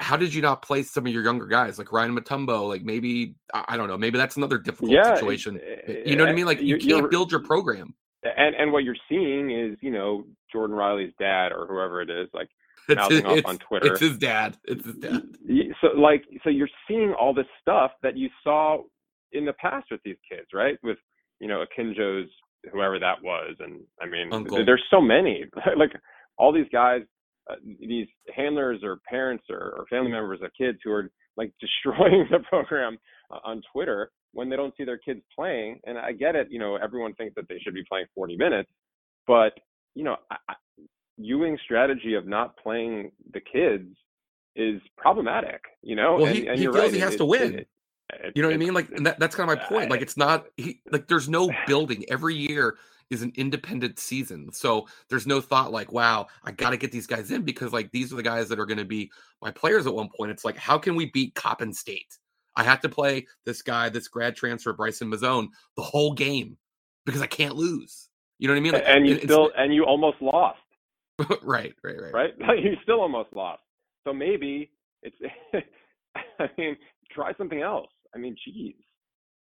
how 0.00 0.16
did 0.16 0.34
you 0.34 0.42
not 0.42 0.62
play 0.62 0.82
some 0.82 1.06
of 1.06 1.12
your 1.12 1.22
younger 1.22 1.46
guys 1.46 1.78
like 1.78 1.92
Ryan 1.92 2.16
Mutombo? 2.16 2.68
Like 2.68 2.82
maybe 2.82 3.36
I 3.54 3.76
don't 3.76 3.88
know, 3.88 3.96
maybe 3.96 4.18
that's 4.18 4.36
another 4.36 4.58
difficult 4.58 4.90
yeah, 4.90 5.14
situation. 5.14 5.60
You 6.04 6.16
know 6.16 6.24
what 6.24 6.30
I 6.30 6.34
mean? 6.34 6.46
Like 6.46 6.60
you 6.60 6.78
can't 6.78 7.10
build 7.10 7.30
your 7.30 7.42
program. 7.42 7.94
And 8.36 8.54
and 8.54 8.72
what 8.72 8.84
you're 8.84 8.96
seeing 9.08 9.50
is, 9.50 9.78
you 9.80 9.90
know, 9.90 10.24
Jordan 10.52 10.76
Riley's 10.76 11.12
dad 11.18 11.52
or 11.52 11.66
whoever 11.66 12.00
it 12.00 12.10
is, 12.10 12.28
like 12.32 12.48
mouthing 12.88 13.26
off 13.26 13.44
on 13.44 13.58
Twitter. 13.58 13.92
It's 13.92 14.00
his 14.00 14.18
dad. 14.18 14.56
It's 14.64 14.84
his 14.84 14.96
dad. 14.96 15.22
So 15.80 15.88
like 15.98 16.24
so 16.42 16.50
you're 16.50 16.68
seeing 16.88 17.14
all 17.18 17.34
this 17.34 17.46
stuff 17.60 17.92
that 18.02 18.16
you 18.16 18.28
saw 18.42 18.82
in 19.32 19.44
the 19.44 19.52
past 19.54 19.86
with 19.90 20.00
these 20.04 20.16
kids, 20.30 20.48
right? 20.54 20.78
With 20.82 20.98
you 21.40 21.48
know 21.48 21.64
Akinjo's 21.64 22.30
whoever 22.72 22.98
that 22.98 23.22
was, 23.22 23.56
and 23.60 23.80
I 24.00 24.06
mean 24.06 24.32
Uncle. 24.32 24.64
there's 24.64 24.84
so 24.90 25.00
many 25.00 25.44
like 25.76 25.92
all 26.38 26.52
these 26.52 26.68
guys, 26.72 27.02
uh, 27.50 27.56
these 27.80 28.08
handlers 28.34 28.80
or 28.82 28.98
parents 29.08 29.44
or, 29.50 29.74
or 29.76 29.86
family 29.88 30.10
members 30.10 30.40
of 30.42 30.50
kids 30.58 30.78
who 30.84 30.92
are 30.92 31.10
like 31.36 31.52
destroying 31.60 32.26
the 32.30 32.40
program 32.48 32.98
uh, 33.30 33.38
on 33.44 33.62
Twitter 33.72 34.10
when 34.32 34.48
they 34.48 34.56
don't 34.56 34.74
see 34.76 34.84
their 34.84 34.98
kids 34.98 35.20
playing. 35.34 35.80
And 35.86 35.98
I 35.98 36.12
get 36.12 36.36
it, 36.36 36.48
you 36.50 36.58
know, 36.58 36.76
everyone 36.76 37.14
thinks 37.14 37.34
that 37.36 37.48
they 37.48 37.58
should 37.58 37.74
be 37.74 37.84
playing 37.88 38.06
40 38.14 38.36
minutes, 38.36 38.70
but 39.26 39.52
you 39.94 40.04
know, 40.04 40.16
I, 40.30 40.54
Ewing's 41.16 41.60
strategy 41.64 42.14
of 42.14 42.26
not 42.26 42.56
playing 42.58 43.10
the 43.32 43.40
kids 43.40 43.88
is 44.54 44.80
problematic. 44.96 45.60
You 45.82 45.96
know, 45.96 46.16
well, 46.16 46.26
and, 46.26 46.36
he, 46.36 46.46
and 46.46 46.58
he 46.58 46.64
feels 46.64 46.76
right. 46.76 46.92
he 46.92 47.00
has 47.00 47.14
it, 47.14 47.18
to 47.18 47.24
win. 47.24 47.54
It, 47.54 47.68
it, 48.10 48.32
you 48.34 48.42
know 48.42 48.48
what 48.48 48.54
I 48.54 48.58
mean? 48.58 48.74
Like 48.74 48.88
that, 49.04 49.18
that's 49.18 49.34
kind 49.34 49.50
of 49.50 49.58
my 49.58 49.64
point. 49.64 49.90
Like 49.90 50.02
it's 50.02 50.16
not 50.16 50.46
he, 50.56 50.80
like 50.90 51.08
there's 51.08 51.28
no 51.28 51.50
building. 51.66 52.04
Every 52.08 52.34
year 52.34 52.76
is 53.10 53.22
an 53.22 53.32
independent 53.36 53.98
season, 53.98 54.52
so 54.52 54.86
there's 55.08 55.26
no 55.26 55.40
thought 55.40 55.72
like, 55.72 55.92
wow, 55.92 56.26
I 56.44 56.52
got 56.52 56.70
to 56.70 56.76
get 56.76 56.92
these 56.92 57.06
guys 57.06 57.30
in 57.30 57.42
because 57.42 57.72
like 57.72 57.90
these 57.92 58.12
are 58.12 58.16
the 58.16 58.22
guys 58.22 58.48
that 58.48 58.58
are 58.58 58.66
going 58.66 58.78
to 58.78 58.84
be 58.84 59.10
my 59.40 59.50
players 59.50 59.86
at 59.86 59.94
one 59.94 60.08
point. 60.14 60.30
It's 60.30 60.44
like, 60.44 60.56
how 60.56 60.78
can 60.78 60.96
we 60.96 61.06
beat 61.06 61.34
Coppin 61.34 61.72
State? 61.72 62.18
I 62.56 62.64
have 62.64 62.80
to 62.80 62.88
play 62.88 63.26
this 63.44 63.62
guy, 63.62 63.88
this 63.88 64.08
grad 64.08 64.34
transfer, 64.34 64.72
Bryson 64.72 65.10
Mozone, 65.10 65.48
the 65.76 65.82
whole 65.82 66.14
game 66.14 66.56
because 67.04 67.22
I 67.22 67.26
can't 67.26 67.54
lose. 67.54 68.08
You 68.38 68.48
know 68.48 68.54
what 68.54 68.58
I 68.58 68.62
mean? 68.62 68.72
Like, 68.72 68.84
and 68.86 69.06
you 69.06 69.18
still 69.20 69.50
and 69.56 69.74
you 69.74 69.84
almost 69.84 70.20
lost. 70.20 70.58
right, 71.42 71.74
right, 71.82 71.96
right. 72.00 72.14
Right? 72.14 72.34
you 72.62 72.74
still 72.82 73.00
almost 73.00 73.32
lost. 73.34 73.62
So 74.04 74.12
maybe 74.12 74.70
it's 75.02 75.16
I 76.38 76.48
mean, 76.58 76.76
try 77.10 77.32
something 77.38 77.62
else. 77.62 77.90
I 78.14 78.18
mean, 78.18 78.36
geez. 78.44 78.74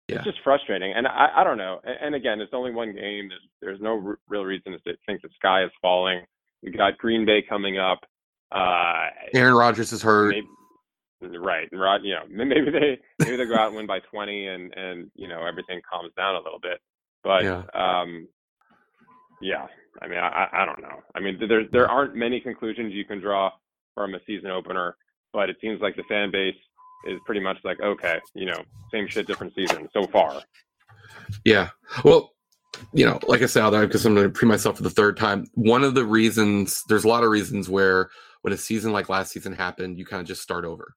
Yeah. 0.08 0.16
It's 0.16 0.24
just 0.24 0.38
frustrating. 0.42 0.92
And 0.94 1.06
I, 1.06 1.28
I 1.36 1.44
don't 1.44 1.58
know. 1.58 1.80
And, 1.84 1.96
and 2.02 2.14
again, 2.14 2.40
it's 2.40 2.52
only 2.52 2.72
one 2.72 2.92
game. 2.92 3.28
There's, 3.28 3.42
there's 3.60 3.80
no 3.80 4.02
r- 4.04 4.18
real 4.28 4.44
reason 4.44 4.72
to 4.72 4.78
think 5.06 5.22
the 5.22 5.28
sky 5.36 5.62
is 5.64 5.70
falling. 5.80 6.22
We 6.62 6.72
got 6.72 6.98
Green 6.98 7.24
Bay 7.24 7.44
coming 7.48 7.78
up. 7.78 8.00
Uh, 8.50 9.06
Aaron 9.32 9.54
Rodgers 9.54 9.92
is 9.92 10.02
hurt. 10.02 10.30
Maybe, 10.30 10.48
right. 11.22 11.68
Rod, 11.72 12.02
you 12.04 12.14
know, 12.14 12.24
maybe 12.30 12.70
they 12.70 12.98
maybe 13.18 13.36
they 13.36 13.46
go 13.46 13.56
out 13.56 13.68
and 13.68 13.76
win 13.76 13.86
by 13.86 14.00
20 14.00 14.46
and 14.46 14.74
and 14.74 15.10
you 15.14 15.28
know 15.28 15.46
everything 15.46 15.80
calms 15.90 16.12
down 16.16 16.34
a 16.34 16.40
little 16.40 16.60
bit. 16.60 16.80
But 17.22 17.44
yeah. 17.44 17.62
um 17.74 18.28
yeah, 19.42 19.66
I 20.02 20.08
mean, 20.08 20.18
I, 20.18 20.48
I 20.52 20.66
don't 20.66 20.82
know. 20.82 21.02
I 21.14 21.20
mean, 21.20 21.38
there 21.48 21.64
there 21.72 21.88
aren't 21.88 22.14
many 22.14 22.40
conclusions 22.40 22.92
you 22.92 23.04
can 23.04 23.20
draw 23.20 23.50
from 23.94 24.14
a 24.14 24.18
season 24.26 24.50
opener, 24.50 24.96
but 25.32 25.48
it 25.48 25.56
seems 25.60 25.80
like 25.80 25.96
the 25.96 26.02
fan 26.04 26.30
base 26.30 26.56
is 27.06 27.18
pretty 27.24 27.40
much 27.40 27.56
like, 27.64 27.80
okay, 27.80 28.20
you 28.34 28.46
know, 28.46 28.62
same 28.92 29.08
shit, 29.08 29.26
different 29.26 29.54
season 29.54 29.88
so 29.92 30.06
far. 30.08 30.42
Yeah. 31.44 31.70
Well, 32.04 32.32
you 32.92 33.04
know, 33.04 33.18
like 33.26 33.42
I 33.42 33.46
said, 33.46 33.68
because 33.70 34.04
I'm 34.06 34.14
going 34.14 34.26
to 34.26 34.32
pre 34.32 34.48
myself 34.48 34.76
for 34.76 34.82
the 34.82 34.90
third 34.90 35.16
time. 35.16 35.46
One 35.54 35.84
of 35.84 35.94
the 35.94 36.04
reasons, 36.04 36.82
there's 36.88 37.04
a 37.04 37.08
lot 37.08 37.24
of 37.24 37.30
reasons 37.30 37.68
where 37.68 38.10
when 38.42 38.52
a 38.52 38.56
season 38.56 38.92
like 38.92 39.08
last 39.08 39.32
season 39.32 39.52
happened, 39.52 39.98
you 39.98 40.04
kind 40.04 40.20
of 40.20 40.26
just 40.26 40.42
start 40.42 40.64
over. 40.64 40.94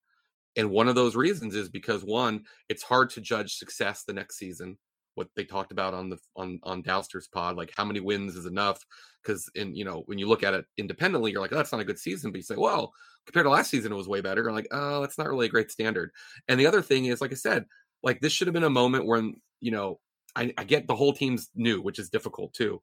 And 0.55 0.69
one 0.69 0.87
of 0.87 0.95
those 0.95 1.15
reasons 1.15 1.55
is 1.55 1.69
because 1.69 2.03
one, 2.03 2.43
it's 2.69 2.83
hard 2.83 3.09
to 3.11 3.21
judge 3.21 3.55
success 3.55 4.03
the 4.03 4.13
next 4.13 4.37
season 4.37 4.77
what 5.15 5.27
they 5.35 5.43
talked 5.43 5.71
about 5.71 5.93
on 5.93 6.09
the 6.09 6.17
on 6.35 6.59
on 6.63 6.83
Dauster's 6.83 7.27
pod, 7.27 7.55
like 7.55 7.71
how 7.75 7.85
many 7.85 7.99
wins 7.99 8.35
is 8.35 8.45
enough? 8.45 8.83
Because 9.21 9.49
in 9.55 9.75
you 9.75 9.85
know 9.85 10.03
when 10.05 10.17
you 10.17 10.27
look 10.27 10.43
at 10.43 10.53
it 10.53 10.65
independently, 10.77 11.31
you're 11.31 11.41
like, 11.41 11.53
oh, 11.53 11.57
that's 11.57 11.71
not 11.71 11.81
a 11.81 11.85
good 11.85 11.99
season. 11.99 12.31
But 12.31 12.37
you 12.37 12.43
say, 12.43 12.55
well, 12.57 12.93
compared 13.25 13.45
to 13.45 13.49
last 13.49 13.69
season, 13.69 13.91
it 13.91 13.95
was 13.95 14.07
way 14.07 14.21
better. 14.21 14.43
You're 14.43 14.51
like, 14.51 14.67
oh, 14.71 15.01
that's 15.01 15.17
not 15.17 15.27
really 15.27 15.45
a 15.45 15.51
great 15.51 15.71
standard. 15.71 16.11
And 16.47 16.59
the 16.59 16.67
other 16.67 16.81
thing 16.81 17.05
is, 17.05 17.21
like 17.21 17.31
I 17.31 17.35
said, 17.35 17.65
like 18.01 18.21
this 18.21 18.33
should 18.33 18.47
have 18.47 18.53
been 18.53 18.63
a 18.63 18.69
moment 18.69 19.05
when 19.05 19.35
you 19.59 19.71
know 19.71 19.99
I, 20.35 20.53
I 20.57 20.63
get 20.63 20.87
the 20.87 20.95
whole 20.95 21.13
team's 21.13 21.49
new, 21.55 21.81
which 21.81 21.99
is 21.99 22.09
difficult 22.09 22.53
too, 22.53 22.81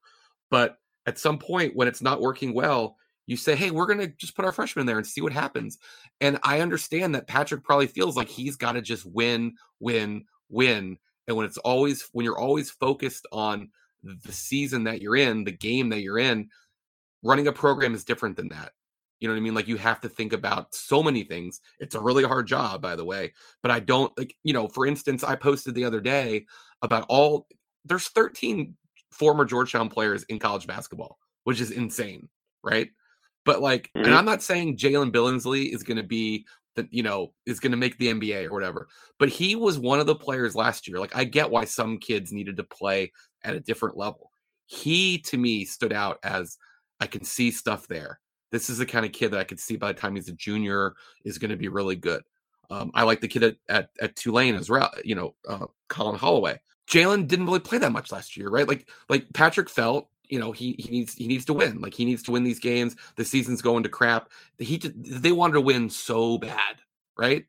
but 0.50 0.76
at 1.06 1.18
some 1.18 1.38
point 1.38 1.74
when 1.74 1.88
it's 1.88 2.02
not 2.02 2.20
working 2.20 2.54
well, 2.54 2.96
you 3.30 3.36
say, 3.36 3.54
hey, 3.54 3.70
we're 3.70 3.86
going 3.86 4.00
to 4.00 4.08
just 4.08 4.34
put 4.34 4.44
our 4.44 4.52
freshman 4.52 4.86
there 4.86 4.98
and 4.98 5.06
see 5.06 5.20
what 5.20 5.32
happens. 5.32 5.78
And 6.20 6.38
I 6.42 6.60
understand 6.60 7.14
that 7.14 7.26
Patrick 7.26 7.64
probably 7.64 7.86
feels 7.86 8.16
like 8.16 8.28
he's 8.28 8.56
got 8.56 8.72
to 8.72 8.82
just 8.82 9.06
win, 9.06 9.54
win, 9.78 10.24
win 10.48 10.98
and 11.30 11.36
when 11.36 11.46
it's 11.46 11.58
always 11.58 12.08
when 12.12 12.24
you're 12.24 12.38
always 12.38 12.70
focused 12.70 13.24
on 13.30 13.70
the 14.02 14.32
season 14.32 14.84
that 14.84 15.00
you're 15.00 15.14
in, 15.14 15.44
the 15.44 15.52
game 15.52 15.90
that 15.90 16.00
you're 16.00 16.18
in, 16.18 16.48
running 17.22 17.46
a 17.46 17.52
program 17.52 17.94
is 17.94 18.04
different 18.04 18.36
than 18.36 18.48
that. 18.48 18.72
You 19.20 19.28
know 19.28 19.34
what 19.34 19.38
I 19.38 19.42
mean? 19.42 19.54
Like 19.54 19.68
you 19.68 19.76
have 19.76 20.00
to 20.00 20.08
think 20.08 20.32
about 20.32 20.74
so 20.74 21.04
many 21.04 21.22
things. 21.22 21.60
It's 21.78 21.94
a 21.94 22.00
really 22.00 22.24
hard 22.24 22.48
job, 22.48 22.82
by 22.82 22.96
the 22.96 23.04
way. 23.04 23.32
But 23.62 23.70
I 23.70 23.78
don't 23.78 24.12
like, 24.18 24.34
you 24.42 24.52
know, 24.52 24.66
for 24.66 24.86
instance, 24.86 25.22
I 25.22 25.36
posted 25.36 25.76
the 25.76 25.84
other 25.84 26.00
day 26.00 26.46
about 26.82 27.06
all 27.08 27.46
there's 27.84 28.08
13 28.08 28.74
former 29.12 29.44
Georgetown 29.44 29.88
players 29.88 30.24
in 30.24 30.40
college 30.40 30.66
basketball, 30.66 31.16
which 31.44 31.60
is 31.60 31.70
insane, 31.70 32.28
right? 32.64 32.90
But 33.44 33.61
like, 33.61 33.90
mm-hmm. 33.96 34.07
and 34.07 34.14
I'm 34.14 34.24
not 34.24 34.42
saying 34.42 34.76
Jalen 34.76 35.12
Billingsley 35.12 35.72
is 35.72 35.83
going 35.83 35.96
to 35.96 36.03
be 36.03 36.46
that 36.76 36.92
you 36.92 37.03
know 37.03 37.33
is 37.46 37.61
going 37.61 37.72
to 37.72 37.79
make 37.79 37.98
the 37.98 38.12
NBA 38.12 38.46
or 38.46 38.53
whatever. 38.53 38.88
But 39.18 39.29
he 39.29 39.57
was 39.57 39.79
one 39.79 40.00
of 40.00 40.07
the 40.07 40.14
players 40.14 40.55
last 40.55 40.87
year. 40.87 40.98
Like 40.98 41.16
I 41.16 41.24
get 41.24 41.50
why 41.50 41.64
some 41.64 41.98
kids 41.98 42.33
needed 42.33 42.57
to 42.59 42.64
play 42.64 43.12
at 43.42 43.55
a 43.55 43.61
different 43.61 43.96
level. 43.96 44.31
He 44.66 45.18
to 45.18 45.37
me 45.37 45.64
stood 45.64 45.92
out 45.92 46.18
as 46.22 46.57
I 47.00 47.07
can 47.07 47.24
see 47.24 47.50
stuff 47.50 47.88
there. 47.88 48.20
This 48.53 48.68
is 48.68 48.79
the 48.79 48.87
kind 48.87 49.07
of 49.07 49.12
kid 49.12 49.31
that 49.31 49.40
I 49.40 49.44
could 49.44 49.61
see 49.61 49.76
by 49.76 49.92
the 49.92 50.00
time 50.00 50.16
he's 50.16 50.29
a 50.29 50.33
junior 50.33 50.94
is 51.24 51.38
going 51.38 51.50
to 51.50 51.57
be 51.57 51.68
really 51.68 51.96
good. 51.96 52.22
Um, 52.68 52.90
I 52.94 53.03
like 53.03 53.20
the 53.20 53.29
kid 53.29 53.42
at, 53.42 53.57
at, 53.68 53.90
at 54.00 54.16
Tulane 54.16 54.55
as 54.55 54.68
well. 54.68 54.92
You 55.05 55.14
know, 55.14 55.35
uh, 55.48 55.66
Collin 55.88 56.18
Holloway. 56.18 56.61
Jalen 56.88 57.29
didn't 57.29 57.46
really 57.46 57.61
play 57.61 57.79
that 57.79 57.92
much 57.92 58.11
last 58.11 58.37
year, 58.37 58.48
right? 58.48 58.66
Like 58.66 58.88
like 59.09 59.33
Patrick 59.33 59.68
felt 59.68 60.09
you 60.30 60.38
know 60.38 60.52
he 60.52 60.74
he 60.78 60.90
needs 60.90 61.14
he 61.14 61.26
needs 61.26 61.44
to 61.46 61.52
win. 61.52 61.80
Like 61.80 61.94
he 61.94 62.04
needs 62.04 62.22
to 62.24 62.30
win 62.30 62.44
these 62.44 62.60
games. 62.60 62.96
The 63.16 63.24
season's 63.24 63.62
going 63.62 63.82
to 63.82 63.88
crap. 63.88 64.30
He 64.58 64.78
they 64.78 65.32
wanted 65.32 65.54
to 65.54 65.60
win 65.60 65.90
so 65.90 66.38
bad, 66.38 66.76
right? 67.18 67.44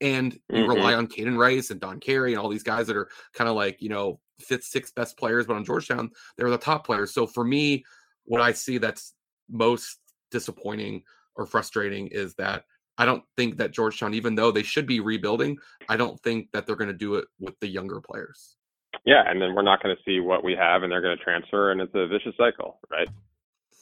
And 0.00 0.34
you 0.50 0.62
mm-hmm. 0.62 0.70
rely 0.70 0.94
on 0.94 1.06
Kaiden 1.06 1.38
Rice 1.38 1.70
and 1.70 1.80
Don 1.80 2.00
Carey 2.00 2.32
and 2.32 2.40
all 2.40 2.50
these 2.50 2.62
guys 2.62 2.86
that 2.88 2.96
are 2.96 3.08
kind 3.32 3.48
of 3.48 3.56
like 3.56 3.80
you 3.80 3.88
know 3.88 4.20
fifth, 4.38 4.64
sixth 4.64 4.94
best 4.94 5.16
players, 5.16 5.46
but 5.46 5.56
on 5.56 5.64
Georgetown 5.64 6.10
they're 6.36 6.50
the 6.50 6.58
top 6.58 6.84
players. 6.84 7.12
So 7.12 7.26
for 7.26 7.44
me, 7.44 7.84
what 8.24 8.42
I 8.42 8.52
see 8.52 8.78
that's 8.78 9.14
most 9.48 9.98
disappointing 10.30 11.02
or 11.36 11.46
frustrating 11.46 12.08
is 12.08 12.34
that 12.34 12.64
I 12.98 13.04
don't 13.04 13.24
think 13.36 13.58
that 13.58 13.72
Georgetown, 13.72 14.14
even 14.14 14.34
though 14.34 14.50
they 14.50 14.62
should 14.62 14.86
be 14.86 15.00
rebuilding, 15.00 15.58
I 15.88 15.96
don't 15.96 16.20
think 16.22 16.50
that 16.52 16.66
they're 16.66 16.76
going 16.76 16.88
to 16.88 16.94
do 16.94 17.16
it 17.16 17.26
with 17.38 17.58
the 17.60 17.68
younger 17.68 18.00
players. 18.00 18.56
Yeah, 19.04 19.22
and 19.26 19.40
then 19.40 19.54
we're 19.54 19.62
not 19.62 19.82
going 19.82 19.94
to 19.94 20.02
see 20.04 20.20
what 20.20 20.44
we 20.44 20.54
have, 20.54 20.82
and 20.82 20.90
they're 20.90 21.00
going 21.00 21.16
to 21.16 21.22
transfer, 21.22 21.72
and 21.72 21.80
it's 21.80 21.94
a 21.94 22.06
vicious 22.06 22.34
cycle, 22.36 22.78
right? 22.90 23.08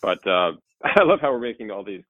But 0.03 0.27
uh, 0.27 0.53
I 0.85 1.03
love 1.03 1.21
how 1.21 1.33
we're 1.33 1.41
making 1.41 1.71
all 1.71 1.85
these 1.85 2.03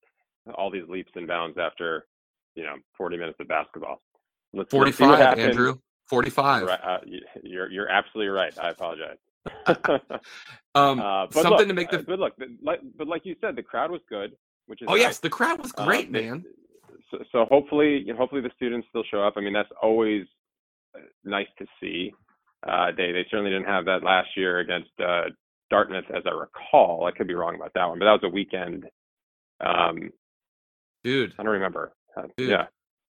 all 0.55 0.71
these 0.71 0.87
leaps 0.89 1.13
and 1.15 1.27
bounds 1.27 1.57
after 1.59 2.07
you 2.55 2.65
know 2.65 2.75
40 2.97 3.17
minutes 3.17 3.39
of 3.41 3.49
basketball. 3.49 4.03
Let's, 4.53 4.71
45, 4.71 5.19
let's 5.19 5.41
Andrew. 5.41 5.79
45. 6.07 6.67
Right, 6.67 6.81
uh, 6.83 6.99
you're 7.43 7.71
you're 7.71 7.89
absolutely 7.89 8.29
right. 8.29 8.57
I 8.59 8.71
apologize. 8.71 9.17
um, 10.75 11.01
uh, 11.01 11.27
something 11.31 11.51
look, 11.51 11.69
to 11.69 11.75
make 11.75 11.91
the. 11.91 12.01
Uh, 12.01 12.03
but 12.07 12.19
look, 12.19 12.33
like, 12.63 12.81
but 12.97 13.09
like 13.09 13.23
you 13.25 13.37
said, 13.41 13.57
the 13.57 13.63
crowd 13.63 13.91
was 13.91 14.01
good, 14.09 14.33
which 14.67 14.83
is. 14.83 14.89
Oh 14.89 14.95
nice. 14.95 15.01
yes, 15.01 15.19
the 15.19 15.31
crowd 15.31 15.61
was 15.61 15.73
uh, 15.77 15.85
great, 15.85 16.11
man. 16.11 16.45
So, 17.11 17.19
so 17.33 17.45
hopefully, 17.47 18.03
you 18.05 18.13
know, 18.13 18.19
hopefully 18.19 18.41
the 18.41 18.51
students 18.57 18.87
still 18.91 19.05
show 19.11 19.23
up. 19.23 19.35
I 19.37 19.41
mean, 19.41 19.53
that's 19.53 19.71
always 19.83 20.27
uh, 20.95 21.01
nice 21.25 21.47
to 21.59 21.67
see. 21.81 22.13
Uh, 22.67 22.91
they 22.97 23.13
they 23.13 23.27
certainly 23.31 23.51
didn't 23.51 23.67
have 23.67 23.85
that 23.85 24.03
last 24.03 24.29
year 24.37 24.61
against 24.61 24.91
uh, 25.01 25.25
Dartmouth, 25.71 26.05
as 26.15 26.23
I 26.27 26.31
recall. 26.31 27.07
I 27.07 27.17
could 27.17 27.27
be 27.27 27.35
wrong 27.35 27.55
about 27.57 27.73
that 27.75 27.87
one, 27.87 27.99
but 27.99 28.07
that 28.07 28.23
was 28.23 28.25
a 28.25 28.29
weekend. 28.29 28.87
Um, 29.65 30.11
Dude, 31.03 31.35
I 31.39 31.43
don't 31.43 31.53
remember. 31.53 31.93
Uh, 32.17 32.23
Dude, 32.37 32.51
yeah, 32.51 32.67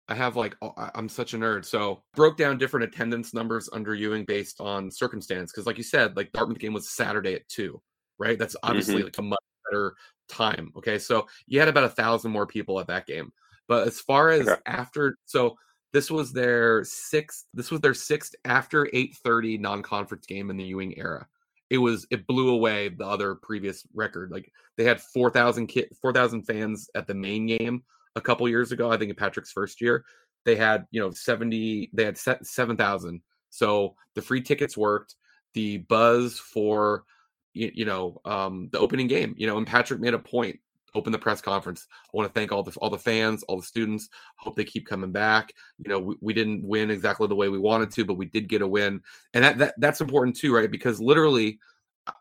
I 0.08 0.14
have 0.14 0.36
like 0.36 0.56
I'm 0.76 1.08
such 1.08 1.34
a 1.34 1.38
nerd. 1.38 1.64
So 1.64 2.02
broke 2.14 2.36
down 2.36 2.58
different 2.58 2.92
attendance 2.92 3.34
numbers 3.34 3.68
under 3.72 3.94
Ewing 3.94 4.24
based 4.24 4.60
on 4.60 4.90
circumstance 4.90 5.52
because, 5.52 5.66
like 5.66 5.78
you 5.78 5.84
said, 5.84 6.16
like 6.16 6.32
Dartmouth 6.32 6.58
game 6.58 6.72
was 6.72 6.90
Saturday 6.90 7.34
at 7.34 7.48
two, 7.48 7.80
right? 8.18 8.38
That's 8.38 8.56
obviously 8.62 8.96
mm-hmm. 8.96 9.04
like 9.04 9.18
a 9.18 9.22
much 9.22 9.38
better 9.68 9.94
time. 10.28 10.72
Okay, 10.76 10.98
so 10.98 11.26
you 11.46 11.58
had 11.58 11.68
about 11.68 11.84
a 11.84 11.88
thousand 11.90 12.30
more 12.30 12.46
people 12.46 12.78
at 12.78 12.86
that 12.86 13.06
game. 13.06 13.32
But 13.68 13.86
as 13.86 14.00
far 14.00 14.30
as 14.30 14.48
okay. 14.48 14.60
after, 14.66 15.16
so 15.26 15.56
This 15.92 16.10
was 16.10 16.32
their 16.32 16.84
sixth. 16.84 17.46
This 17.52 17.70
was 17.70 17.80
their 17.80 17.94
sixth 17.94 18.34
after 18.44 18.88
8:30 18.92 19.58
non-conference 19.58 20.26
game 20.26 20.50
in 20.50 20.56
the 20.56 20.64
Ewing 20.64 20.96
era. 20.96 21.26
It 21.68 21.78
was 21.78 22.06
it 22.10 22.26
blew 22.26 22.50
away 22.50 22.88
the 22.88 23.06
other 23.06 23.34
previous 23.36 23.86
record. 23.94 24.30
Like 24.30 24.52
they 24.76 24.84
had 24.84 25.00
4,000 25.00 25.66
ki- 25.66 25.88
4,000 26.00 26.42
fans 26.42 26.88
at 26.94 27.06
the 27.06 27.14
main 27.14 27.46
game 27.46 27.82
a 28.16 28.20
couple 28.20 28.48
years 28.48 28.72
ago. 28.72 28.90
I 28.90 28.96
think 28.96 29.10
in 29.10 29.16
Patrick's 29.16 29.52
first 29.52 29.80
year, 29.80 30.04
they 30.44 30.56
had 30.56 30.86
you 30.90 31.00
know 31.00 31.10
70. 31.10 31.90
They 31.92 32.04
had 32.04 32.18
set 32.18 32.46
7,000. 32.46 33.20
So 33.50 33.96
the 34.14 34.22
free 34.22 34.42
tickets 34.42 34.76
worked. 34.76 35.16
The 35.54 35.78
buzz 35.78 36.38
for 36.38 37.04
you, 37.52 37.70
you 37.74 37.84
know 37.84 38.20
um, 38.24 38.68
the 38.70 38.78
opening 38.78 39.08
game. 39.08 39.34
You 39.36 39.48
know, 39.48 39.58
and 39.58 39.66
Patrick 39.66 40.00
made 40.00 40.14
a 40.14 40.18
point 40.18 40.60
open 40.94 41.12
the 41.12 41.18
press 41.18 41.40
conference. 41.40 41.86
I 41.90 42.16
want 42.16 42.28
to 42.28 42.38
thank 42.38 42.52
all 42.52 42.62
the 42.62 42.72
all 42.78 42.90
the 42.90 42.98
fans, 42.98 43.42
all 43.44 43.56
the 43.56 43.66
students. 43.66 44.08
Hope 44.36 44.56
they 44.56 44.64
keep 44.64 44.86
coming 44.86 45.12
back. 45.12 45.52
You 45.78 45.90
know, 45.90 45.98
we, 45.98 46.14
we 46.20 46.32
didn't 46.32 46.62
win 46.64 46.90
exactly 46.90 47.26
the 47.26 47.34
way 47.34 47.48
we 47.48 47.58
wanted 47.58 47.90
to, 47.92 48.04
but 48.04 48.14
we 48.14 48.26
did 48.26 48.48
get 48.48 48.62
a 48.62 48.66
win, 48.66 49.00
and 49.34 49.44
that, 49.44 49.58
that 49.58 49.74
that's 49.78 50.00
important 50.00 50.36
too, 50.36 50.54
right? 50.54 50.70
Because 50.70 51.00
literally, 51.00 51.58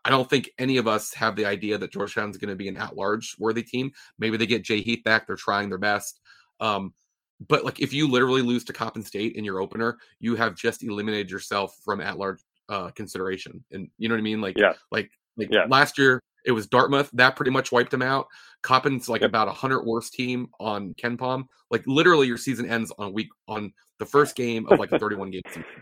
I 0.04 0.10
don't 0.10 0.28
think 0.28 0.50
any 0.58 0.76
of 0.76 0.86
us 0.86 1.12
have 1.14 1.36
the 1.36 1.46
idea 1.46 1.78
that 1.78 1.92
Georgetown's 1.92 2.36
going 2.36 2.50
to 2.50 2.56
be 2.56 2.68
an 2.68 2.76
at-large 2.76 3.36
worthy 3.38 3.62
team. 3.62 3.92
Maybe 4.18 4.36
they 4.36 4.46
get 4.46 4.64
Jay 4.64 4.80
Heath 4.80 5.04
back; 5.04 5.26
they're 5.26 5.36
trying 5.36 5.68
their 5.68 5.78
best. 5.78 6.20
Um, 6.60 6.94
but 7.48 7.64
like, 7.64 7.80
if 7.80 7.92
you 7.92 8.08
literally 8.10 8.42
lose 8.42 8.64
to 8.64 8.72
Coppin 8.72 9.02
State 9.02 9.36
in 9.36 9.44
your 9.44 9.60
opener, 9.60 9.98
you 10.18 10.36
have 10.36 10.54
just 10.54 10.82
eliminated 10.82 11.30
yourself 11.30 11.76
from 11.84 12.00
at-large 12.00 12.40
uh, 12.68 12.90
consideration, 12.90 13.64
and 13.72 13.88
you 13.98 14.08
know 14.08 14.14
what 14.14 14.20
I 14.20 14.22
mean? 14.22 14.40
Like, 14.40 14.58
yeah, 14.58 14.74
like 14.90 15.10
like 15.36 15.48
yeah. 15.50 15.64
last 15.68 15.96
year 15.98 16.22
it 16.44 16.52
was 16.52 16.66
Dartmouth 16.66 17.10
that 17.12 17.36
pretty 17.36 17.50
much 17.50 17.72
wiped 17.72 17.90
them 17.90 18.02
out. 18.02 18.26
Coppin's 18.62 19.08
like 19.08 19.22
yep. 19.22 19.30
about 19.30 19.48
a 19.48 19.52
hundred 19.52 19.84
worst 19.84 20.12
team 20.12 20.48
on 20.58 20.94
KenPom. 20.94 21.44
Like 21.70 21.82
literally, 21.86 22.26
your 22.26 22.36
season 22.36 22.68
ends 22.68 22.92
on 22.98 23.12
week 23.12 23.28
on 23.48 23.72
the 23.98 24.06
first 24.06 24.36
game 24.36 24.66
of 24.70 24.78
like 24.78 24.92
a 24.92 24.98
31 24.98 25.30
game 25.30 25.42
season. 25.48 25.64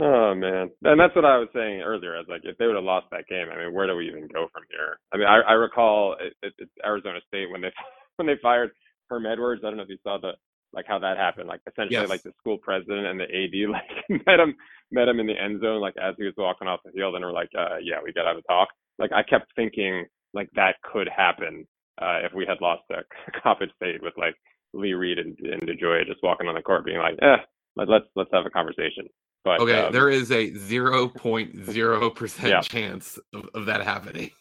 Oh 0.00 0.32
man, 0.32 0.70
and 0.84 1.00
that's 1.00 1.16
what 1.16 1.24
I 1.24 1.38
was 1.38 1.48
saying 1.52 1.80
earlier. 1.80 2.14
I 2.14 2.20
was 2.20 2.28
like, 2.28 2.42
if 2.44 2.56
they 2.56 2.68
would 2.68 2.76
have 2.76 2.84
lost 2.84 3.06
that 3.10 3.26
game, 3.26 3.48
I 3.52 3.58
mean, 3.58 3.74
where 3.74 3.88
do 3.88 3.96
we 3.96 4.06
even 4.06 4.28
go 4.28 4.46
from 4.52 4.62
here? 4.70 5.00
I 5.12 5.16
mean, 5.16 5.26
I, 5.26 5.40
I 5.40 5.52
recall 5.54 6.14
it, 6.20 6.34
it, 6.40 6.52
it's 6.58 6.70
Arizona 6.86 7.18
State 7.26 7.50
when 7.50 7.60
they 7.62 7.72
when 8.16 8.28
they 8.28 8.36
fired 8.40 8.70
Herm 9.10 9.26
Edwards. 9.26 9.62
I 9.64 9.70
don't 9.70 9.76
know 9.76 9.82
if 9.82 9.88
you 9.88 9.98
saw 10.04 10.16
the 10.16 10.34
like 10.72 10.86
how 10.86 11.00
that 11.00 11.16
happened. 11.16 11.48
Like 11.48 11.62
essentially, 11.66 12.00
yes. 12.00 12.08
like 12.08 12.22
the 12.22 12.30
school 12.38 12.58
president 12.58 13.08
and 13.08 13.18
the 13.18 13.24
AD 13.24 13.70
like 13.70 14.24
met 14.26 14.38
him 14.38 14.54
met 14.92 15.08
him 15.08 15.18
in 15.18 15.26
the 15.26 15.36
end 15.36 15.60
zone 15.60 15.80
like 15.80 15.94
as 16.00 16.14
he 16.16 16.24
was 16.24 16.34
walking 16.38 16.68
off 16.68 16.78
the 16.84 16.92
field, 16.92 17.16
and 17.16 17.24
were 17.24 17.32
like, 17.32 17.50
uh, 17.58 17.78
yeah, 17.82 17.98
we 18.00 18.12
got 18.12 18.22
to 18.22 18.28
have 18.28 18.38
a 18.38 18.42
talk. 18.42 18.68
Like 18.98 19.12
I 19.12 19.22
kept 19.22 19.52
thinking 19.54 20.06
like 20.34 20.48
that 20.54 20.76
could 20.82 21.08
happen 21.08 21.66
uh, 22.00 22.20
if 22.24 22.32
we 22.34 22.46
had 22.46 22.58
lost 22.60 22.82
to 22.90 23.02
Coppin 23.42 23.70
State 23.76 24.02
with 24.02 24.14
like 24.16 24.34
Lee 24.74 24.92
Reed 24.92 25.18
and, 25.18 25.38
and 25.40 25.62
DeGioia 25.62 26.06
just 26.06 26.22
walking 26.22 26.48
on 26.48 26.54
the 26.54 26.62
court 26.62 26.84
being 26.84 26.98
like, 26.98 27.18
eh, 27.22 27.36
let, 27.76 27.88
let's 27.88 28.06
let's 28.16 28.30
have 28.32 28.46
a 28.46 28.50
conversation. 28.50 29.06
But 29.44 29.60
okay, 29.60 29.86
um, 29.86 29.92
there 29.92 30.10
is 30.10 30.30
a 30.30 30.54
zero 30.54 31.08
point 31.08 31.70
zero 31.70 32.10
percent 32.10 32.64
chance 32.64 33.18
of, 33.32 33.48
of 33.54 33.66
that 33.66 33.82
happening. 33.82 34.30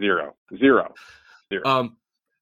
Zero, 0.00 0.34
zero, 0.58 0.92
zero. 1.48 1.64
Um, 1.64 1.96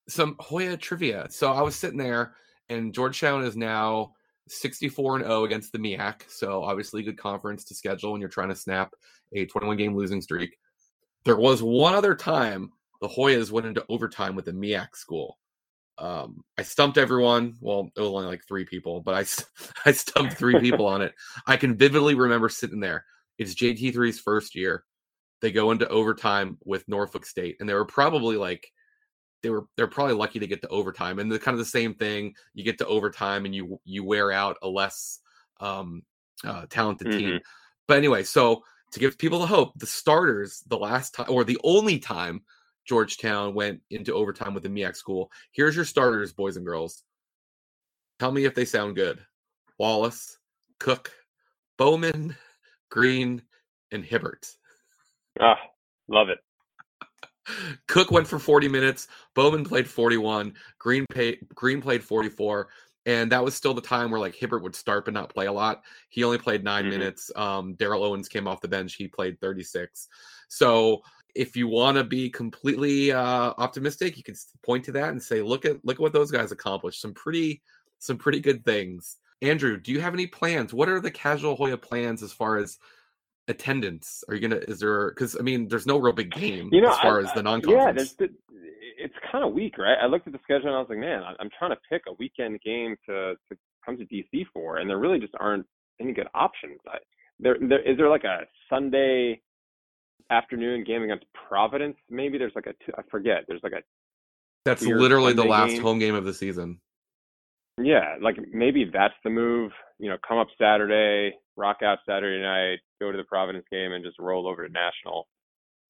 some 0.08 0.36
Hoya 0.40 0.78
trivia. 0.78 1.26
So 1.28 1.52
I 1.52 1.60
was 1.60 1.76
sitting 1.76 1.98
there, 1.98 2.36
and 2.70 2.94
Georgetown 2.94 3.44
is 3.44 3.54
now 3.54 4.14
64 4.48 5.16
and 5.16 5.24
0 5.24 5.44
against 5.44 5.72
the 5.72 5.78
MEAC. 5.78 6.22
So 6.28 6.62
obviously, 6.62 7.02
good 7.02 7.18
conference 7.18 7.64
to 7.64 7.74
schedule 7.74 8.12
when 8.12 8.22
you're 8.22 8.30
trying 8.30 8.48
to 8.48 8.54
snap 8.54 8.94
a 9.34 9.46
21 9.46 9.76
game 9.76 9.94
losing 9.94 10.22
streak. 10.22 10.56
There 11.24 11.36
was 11.36 11.62
one 11.62 11.94
other 11.94 12.14
time 12.14 12.72
the 13.00 13.08
Hoyas 13.08 13.50
went 13.50 13.66
into 13.66 13.84
overtime 13.88 14.34
with 14.34 14.46
the 14.46 14.52
MEAC 14.52 14.94
school. 14.94 15.38
Um, 15.98 16.42
I 16.58 16.62
stumped 16.62 16.98
everyone. 16.98 17.56
Well, 17.60 17.90
it 17.96 18.00
was 18.00 18.10
only 18.10 18.26
like 18.26 18.42
three 18.46 18.64
people, 18.64 19.00
but 19.00 19.14
I 19.14 19.24
I 19.88 19.92
stumped 19.92 20.34
three 20.34 20.58
people 20.60 20.86
on 20.86 21.02
it. 21.02 21.14
I 21.46 21.56
can 21.56 21.76
vividly 21.76 22.14
remember 22.14 22.48
sitting 22.48 22.80
there. 22.80 23.04
It's 23.38 23.54
JT3's 23.54 24.20
first 24.20 24.54
year. 24.54 24.84
They 25.40 25.52
go 25.52 25.70
into 25.70 25.88
overtime 25.88 26.58
with 26.64 26.88
Norfolk 26.88 27.26
State, 27.26 27.56
and 27.60 27.68
they 27.68 27.74
were 27.74 27.84
probably 27.84 28.36
like 28.36 28.70
they 29.42 29.50
were 29.50 29.66
they're 29.76 29.86
probably 29.86 30.14
lucky 30.14 30.40
to 30.40 30.46
get 30.46 30.62
to 30.62 30.68
overtime. 30.68 31.18
And 31.18 31.30
the 31.30 31.38
kind 31.38 31.54
of 31.54 31.58
the 31.58 31.64
same 31.64 31.94
thing. 31.94 32.34
You 32.54 32.64
get 32.64 32.78
to 32.78 32.86
overtime, 32.86 33.44
and 33.44 33.54
you 33.54 33.80
you 33.84 34.04
wear 34.04 34.32
out 34.32 34.56
a 34.62 34.68
less 34.68 35.20
um, 35.60 36.02
uh, 36.44 36.66
talented 36.70 37.08
mm-hmm. 37.08 37.18
team. 37.18 37.40
But 37.86 37.98
anyway, 37.98 38.24
so 38.24 38.62
to 38.94 39.00
give 39.00 39.18
people 39.18 39.40
the 39.40 39.46
hope, 39.46 39.72
the 39.76 39.86
starters 39.86 40.62
the 40.68 40.78
last 40.78 41.14
time 41.14 41.26
or 41.28 41.42
the 41.42 41.58
only 41.64 41.98
time 41.98 42.42
Georgetown 42.86 43.52
went 43.52 43.80
into 43.90 44.14
overtime 44.14 44.54
with 44.54 44.62
the 44.62 44.68
MEAC 44.68 44.94
school. 44.94 45.32
Here's 45.50 45.74
your 45.74 45.84
starters, 45.84 46.32
boys 46.32 46.56
and 46.56 46.64
girls. 46.64 47.02
Tell 48.20 48.30
me 48.30 48.44
if 48.44 48.54
they 48.54 48.64
sound 48.64 48.94
good. 48.94 49.18
Wallace, 49.78 50.38
Cook, 50.78 51.10
Bowman, 51.76 52.36
Green, 52.88 53.42
and 53.90 54.04
Hibbert. 54.04 54.46
Ah, 55.40 55.58
love 56.06 56.28
it. 56.28 56.38
Cook 57.88 58.12
went 58.12 58.28
for 58.28 58.38
40 58.38 58.68
minutes. 58.68 59.08
Bowman 59.34 59.64
played 59.64 59.88
41. 59.88 60.54
Green 60.78 61.04
pay, 61.10 61.38
Green 61.52 61.82
played 61.82 62.04
44. 62.04 62.68
And 63.06 63.30
that 63.32 63.44
was 63.44 63.54
still 63.54 63.74
the 63.74 63.82
time 63.82 64.10
where 64.10 64.20
like 64.20 64.34
Hibbert 64.34 64.62
would 64.62 64.74
start 64.74 65.04
but 65.04 65.14
not 65.14 65.28
play 65.28 65.46
a 65.46 65.52
lot. 65.52 65.82
He 66.08 66.24
only 66.24 66.38
played 66.38 66.64
9 66.64 66.82
mm-hmm. 66.82 66.90
minutes. 66.90 67.30
Um, 67.36 67.74
Darrel 67.74 68.02
Owens 68.02 68.28
came 68.28 68.48
off 68.48 68.60
the 68.60 68.68
bench. 68.68 68.94
He 68.94 69.08
played 69.08 69.40
36. 69.40 70.08
So 70.48 71.02
if 71.34 71.56
you 71.56 71.68
want 71.68 71.96
to 71.96 72.04
be 72.04 72.30
completely 72.30 73.12
uh, 73.12 73.52
optimistic, 73.58 74.16
you 74.16 74.22
can 74.22 74.36
point 74.64 74.84
to 74.84 74.92
that 74.92 75.10
and 75.10 75.22
say, 75.22 75.42
"Look 75.42 75.64
at 75.64 75.84
look 75.84 75.96
at 75.96 76.00
what 76.00 76.12
those 76.12 76.30
guys 76.30 76.52
accomplished. 76.52 77.00
Some 77.00 77.12
pretty 77.12 77.60
some 77.98 78.16
pretty 78.16 78.40
good 78.40 78.64
things." 78.64 79.18
Andrew, 79.42 79.78
do 79.78 79.92
you 79.92 80.00
have 80.00 80.14
any 80.14 80.26
plans? 80.26 80.72
What 80.72 80.88
are 80.88 81.00
the 81.00 81.10
casual 81.10 81.56
Hoya 81.56 81.76
plans 81.76 82.22
as 82.22 82.32
far 82.32 82.56
as 82.56 82.78
attendance? 83.48 84.24
Are 84.28 84.34
you 84.34 84.40
gonna? 84.40 84.60
Is 84.68 84.80
there? 84.80 85.10
Because 85.10 85.36
I 85.38 85.42
mean, 85.42 85.68
there's 85.68 85.86
no 85.86 85.98
real 85.98 86.12
big 86.12 86.32
game 86.32 86.68
you 86.72 86.80
know, 86.80 86.90
as 86.90 86.98
far 86.98 87.20
I, 87.20 87.24
as 87.24 87.32
the 87.32 87.42
non-conference. 87.42 88.14
Yeah, 88.18 88.26
it's 88.96 89.14
kind 89.30 89.44
of 89.44 89.52
weak, 89.52 89.76
right? 89.78 89.96
I 90.00 90.06
looked 90.06 90.26
at 90.26 90.32
the 90.32 90.38
schedule 90.42 90.68
and 90.68 90.76
I 90.76 90.78
was 90.78 90.88
like, 90.88 90.98
man, 90.98 91.22
I'm 91.38 91.50
trying 91.58 91.72
to 91.72 91.78
pick 91.90 92.02
a 92.08 92.12
weekend 92.18 92.60
game 92.64 92.96
to 93.06 93.34
to 93.50 93.58
come 93.84 93.96
to 93.98 94.04
DC 94.04 94.44
for, 94.52 94.78
and 94.78 94.88
there 94.88 94.98
really 94.98 95.18
just 95.18 95.34
aren't 95.38 95.66
any 96.00 96.12
good 96.12 96.28
options. 96.34 96.78
I, 96.88 96.98
there, 97.38 97.56
there 97.60 97.80
is 97.80 97.96
there 97.96 98.08
like 98.08 98.24
a 98.24 98.40
Sunday 98.70 99.40
afternoon 100.30 100.84
game 100.84 101.02
against 101.02 101.24
Providence. 101.48 101.96
Maybe 102.08 102.38
there's 102.38 102.52
like 102.54 102.66
a 102.66 102.72
two, 102.84 102.92
I 102.96 103.02
forget. 103.10 103.44
There's 103.48 103.62
like 103.62 103.72
a 103.72 103.82
that's 104.64 104.82
literally 104.82 105.30
Sunday 105.32 105.42
the 105.42 105.48
last 105.48 105.70
game. 105.72 105.82
home 105.82 105.98
game 105.98 106.14
of 106.14 106.24
the 106.24 106.34
season. 106.34 106.80
Yeah, 107.82 108.16
like 108.22 108.36
maybe 108.52 108.88
that's 108.92 109.14
the 109.24 109.30
move. 109.30 109.72
You 109.98 110.10
know, 110.10 110.16
come 110.26 110.38
up 110.38 110.48
Saturday, 110.58 111.36
rock 111.56 111.78
out 111.82 111.98
Saturday 112.06 112.42
night, 112.42 112.80
go 113.00 113.10
to 113.10 113.16
the 113.16 113.24
Providence 113.24 113.66
game, 113.70 113.92
and 113.92 114.04
just 114.04 114.18
roll 114.18 114.46
over 114.46 114.66
to 114.66 114.72
National. 114.72 115.28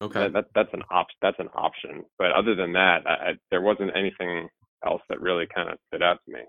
Okay, 0.01 0.19
that, 0.19 0.33
that 0.33 0.45
that's 0.53 0.73
an 0.73 0.83
op 0.91 1.07
that's 1.21 1.39
an 1.39 1.49
option. 1.55 2.03
But 2.17 2.31
other 2.31 2.55
than 2.55 2.73
that, 2.73 3.07
I, 3.07 3.13
I, 3.13 3.33
there 3.49 3.61
wasn't 3.61 3.95
anything 3.95 4.49
else 4.85 5.01
that 5.09 5.21
really 5.21 5.47
kind 5.53 5.69
of 5.69 5.77
stood 5.87 6.03
out 6.03 6.19
to 6.25 6.33
me. 6.33 6.41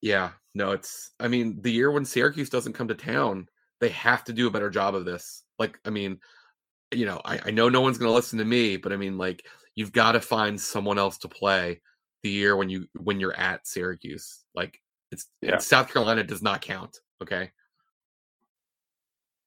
Yeah, 0.00 0.30
no, 0.54 0.72
it's. 0.72 1.10
I 1.20 1.28
mean, 1.28 1.60
the 1.60 1.72
year 1.72 1.90
when 1.90 2.04
Syracuse 2.04 2.50
doesn't 2.50 2.72
come 2.72 2.88
to 2.88 2.94
town, 2.94 3.48
they 3.80 3.90
have 3.90 4.24
to 4.24 4.32
do 4.32 4.46
a 4.46 4.50
better 4.50 4.70
job 4.70 4.94
of 4.94 5.04
this. 5.04 5.42
Like, 5.58 5.78
I 5.84 5.90
mean, 5.90 6.18
you 6.92 7.04
know, 7.04 7.20
I, 7.24 7.40
I 7.46 7.50
know 7.50 7.68
no 7.68 7.80
one's 7.80 7.98
going 7.98 8.08
to 8.08 8.14
listen 8.14 8.38
to 8.38 8.44
me, 8.44 8.76
but 8.76 8.92
I 8.92 8.96
mean, 8.96 9.18
like, 9.18 9.44
you've 9.74 9.92
got 9.92 10.12
to 10.12 10.20
find 10.20 10.60
someone 10.60 10.98
else 10.98 11.18
to 11.18 11.28
play 11.28 11.80
the 12.22 12.30
year 12.30 12.56
when 12.56 12.70
you 12.70 12.86
when 12.94 13.20
you're 13.20 13.36
at 13.36 13.66
Syracuse. 13.66 14.44
Like, 14.54 14.80
it's, 15.12 15.26
yeah. 15.42 15.54
it's 15.54 15.66
South 15.66 15.92
Carolina 15.92 16.24
does 16.24 16.42
not 16.42 16.62
count. 16.62 16.98
Okay. 17.22 17.50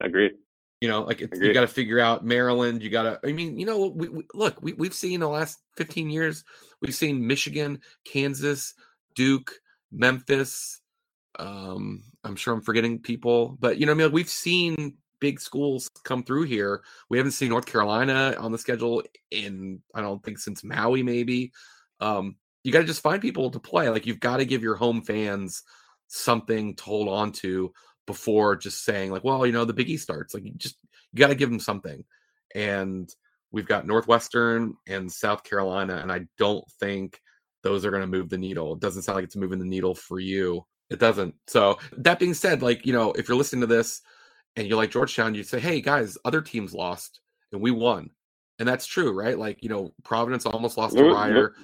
Agreed. 0.00 0.32
You 0.80 0.88
know, 0.88 1.02
like 1.02 1.20
it's, 1.20 1.38
you 1.38 1.54
got 1.54 1.60
to 1.60 1.68
figure 1.68 2.00
out 2.00 2.24
Maryland. 2.24 2.82
You 2.82 2.90
got 2.90 3.02
to. 3.04 3.20
I 3.24 3.32
mean, 3.32 3.56
you 3.56 3.66
know, 3.66 3.86
we, 3.86 4.08
we 4.08 4.24
look. 4.34 4.60
We 4.60 4.72
we've 4.72 4.94
seen 4.94 5.20
the 5.20 5.28
last 5.28 5.60
15 5.76 6.10
years. 6.10 6.44
We've 6.80 6.94
seen 6.94 7.24
Michigan, 7.24 7.80
Kansas, 8.04 8.74
Duke, 9.14 9.52
Memphis. 9.92 10.80
Um, 11.38 12.02
I'm 12.24 12.34
sure 12.34 12.52
I'm 12.52 12.62
forgetting 12.62 12.98
people, 12.98 13.56
but 13.60 13.78
you 13.78 13.86
know, 13.86 13.92
I 13.92 13.94
mean, 13.94 14.10
we've 14.12 14.28
seen 14.28 14.96
big 15.20 15.40
schools 15.40 15.88
come 16.02 16.24
through 16.24 16.42
here. 16.42 16.82
We 17.08 17.16
haven't 17.16 17.32
seen 17.32 17.50
North 17.50 17.66
Carolina 17.66 18.34
on 18.38 18.50
the 18.50 18.58
schedule 18.58 19.04
in 19.30 19.80
I 19.94 20.00
don't 20.00 20.22
think 20.22 20.38
since 20.38 20.64
Maui 20.64 21.04
maybe. 21.04 21.52
Um, 22.00 22.36
you 22.64 22.72
got 22.72 22.80
to 22.80 22.86
just 22.86 23.02
find 23.02 23.22
people 23.22 23.50
to 23.50 23.60
play. 23.60 23.88
Like 23.88 24.04
you've 24.04 24.18
got 24.18 24.38
to 24.38 24.44
give 24.44 24.64
your 24.64 24.74
home 24.74 25.00
fans 25.00 25.62
something 26.12 26.76
to 26.76 26.82
hold 26.84 27.08
on 27.08 27.32
to 27.32 27.72
before 28.06 28.56
just 28.56 28.84
saying 28.84 29.10
like, 29.10 29.24
well, 29.24 29.46
you 29.46 29.52
know, 29.52 29.64
the 29.64 29.72
Big 29.72 29.88
East 29.88 30.02
starts. 30.02 30.34
Like 30.34 30.44
you 30.44 30.52
just 30.56 30.76
you 31.12 31.18
got 31.18 31.28
to 31.28 31.34
give 31.34 31.50
them 31.50 31.60
something. 31.60 32.04
And 32.54 33.08
we've 33.50 33.66
got 33.66 33.86
Northwestern 33.86 34.74
and 34.86 35.10
South 35.10 35.42
Carolina, 35.42 35.96
and 35.96 36.12
I 36.12 36.26
don't 36.38 36.64
think 36.78 37.20
those 37.62 37.84
are 37.84 37.90
going 37.90 38.02
to 38.02 38.06
move 38.06 38.28
the 38.28 38.38
needle. 38.38 38.74
It 38.74 38.80
doesn't 38.80 39.02
sound 39.02 39.16
like 39.16 39.24
it's 39.24 39.36
moving 39.36 39.58
the 39.58 39.64
needle 39.64 39.94
for 39.94 40.20
you. 40.20 40.66
It 40.90 40.98
doesn't. 40.98 41.34
So 41.46 41.78
that 41.96 42.18
being 42.18 42.34
said, 42.34 42.62
like 42.62 42.84
you 42.84 42.92
know, 42.92 43.12
if 43.12 43.28
you're 43.28 43.36
listening 43.36 43.62
to 43.62 43.66
this 43.66 44.02
and 44.56 44.66
you 44.66 44.76
like 44.76 44.90
Georgetown, 44.90 45.34
you 45.34 45.42
say, 45.42 45.60
hey 45.60 45.80
guys, 45.80 46.18
other 46.24 46.42
teams 46.42 46.74
lost 46.74 47.20
and 47.52 47.62
we 47.62 47.70
won. 47.70 48.10
And 48.58 48.68
that's 48.68 48.86
true, 48.86 49.12
right? 49.12 49.38
Like, 49.38 49.62
you 49.62 49.70
know, 49.70 49.92
Providence 50.04 50.44
almost 50.44 50.76
lost 50.76 50.94
Louis, 50.94 51.08
to 51.08 51.14
Rider. 51.14 51.54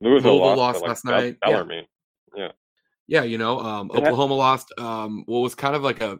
Louisville 0.00 0.38
Louisville 0.38 0.56
lost, 0.56 0.80
lost 0.80 0.86
last 0.86 1.04
night. 1.04 1.36
Bellarmine. 1.40 1.84
Yeah. 2.34 2.44
Yeah, 2.44 2.52
you 3.20 3.36
know, 3.36 3.58
um, 3.60 3.90
Oklahoma 3.90 4.34
lost. 4.34 4.72
Um, 4.78 5.24
what 5.26 5.40
was 5.40 5.54
kind 5.54 5.76
of 5.76 5.82
like 5.82 6.00
a 6.00 6.18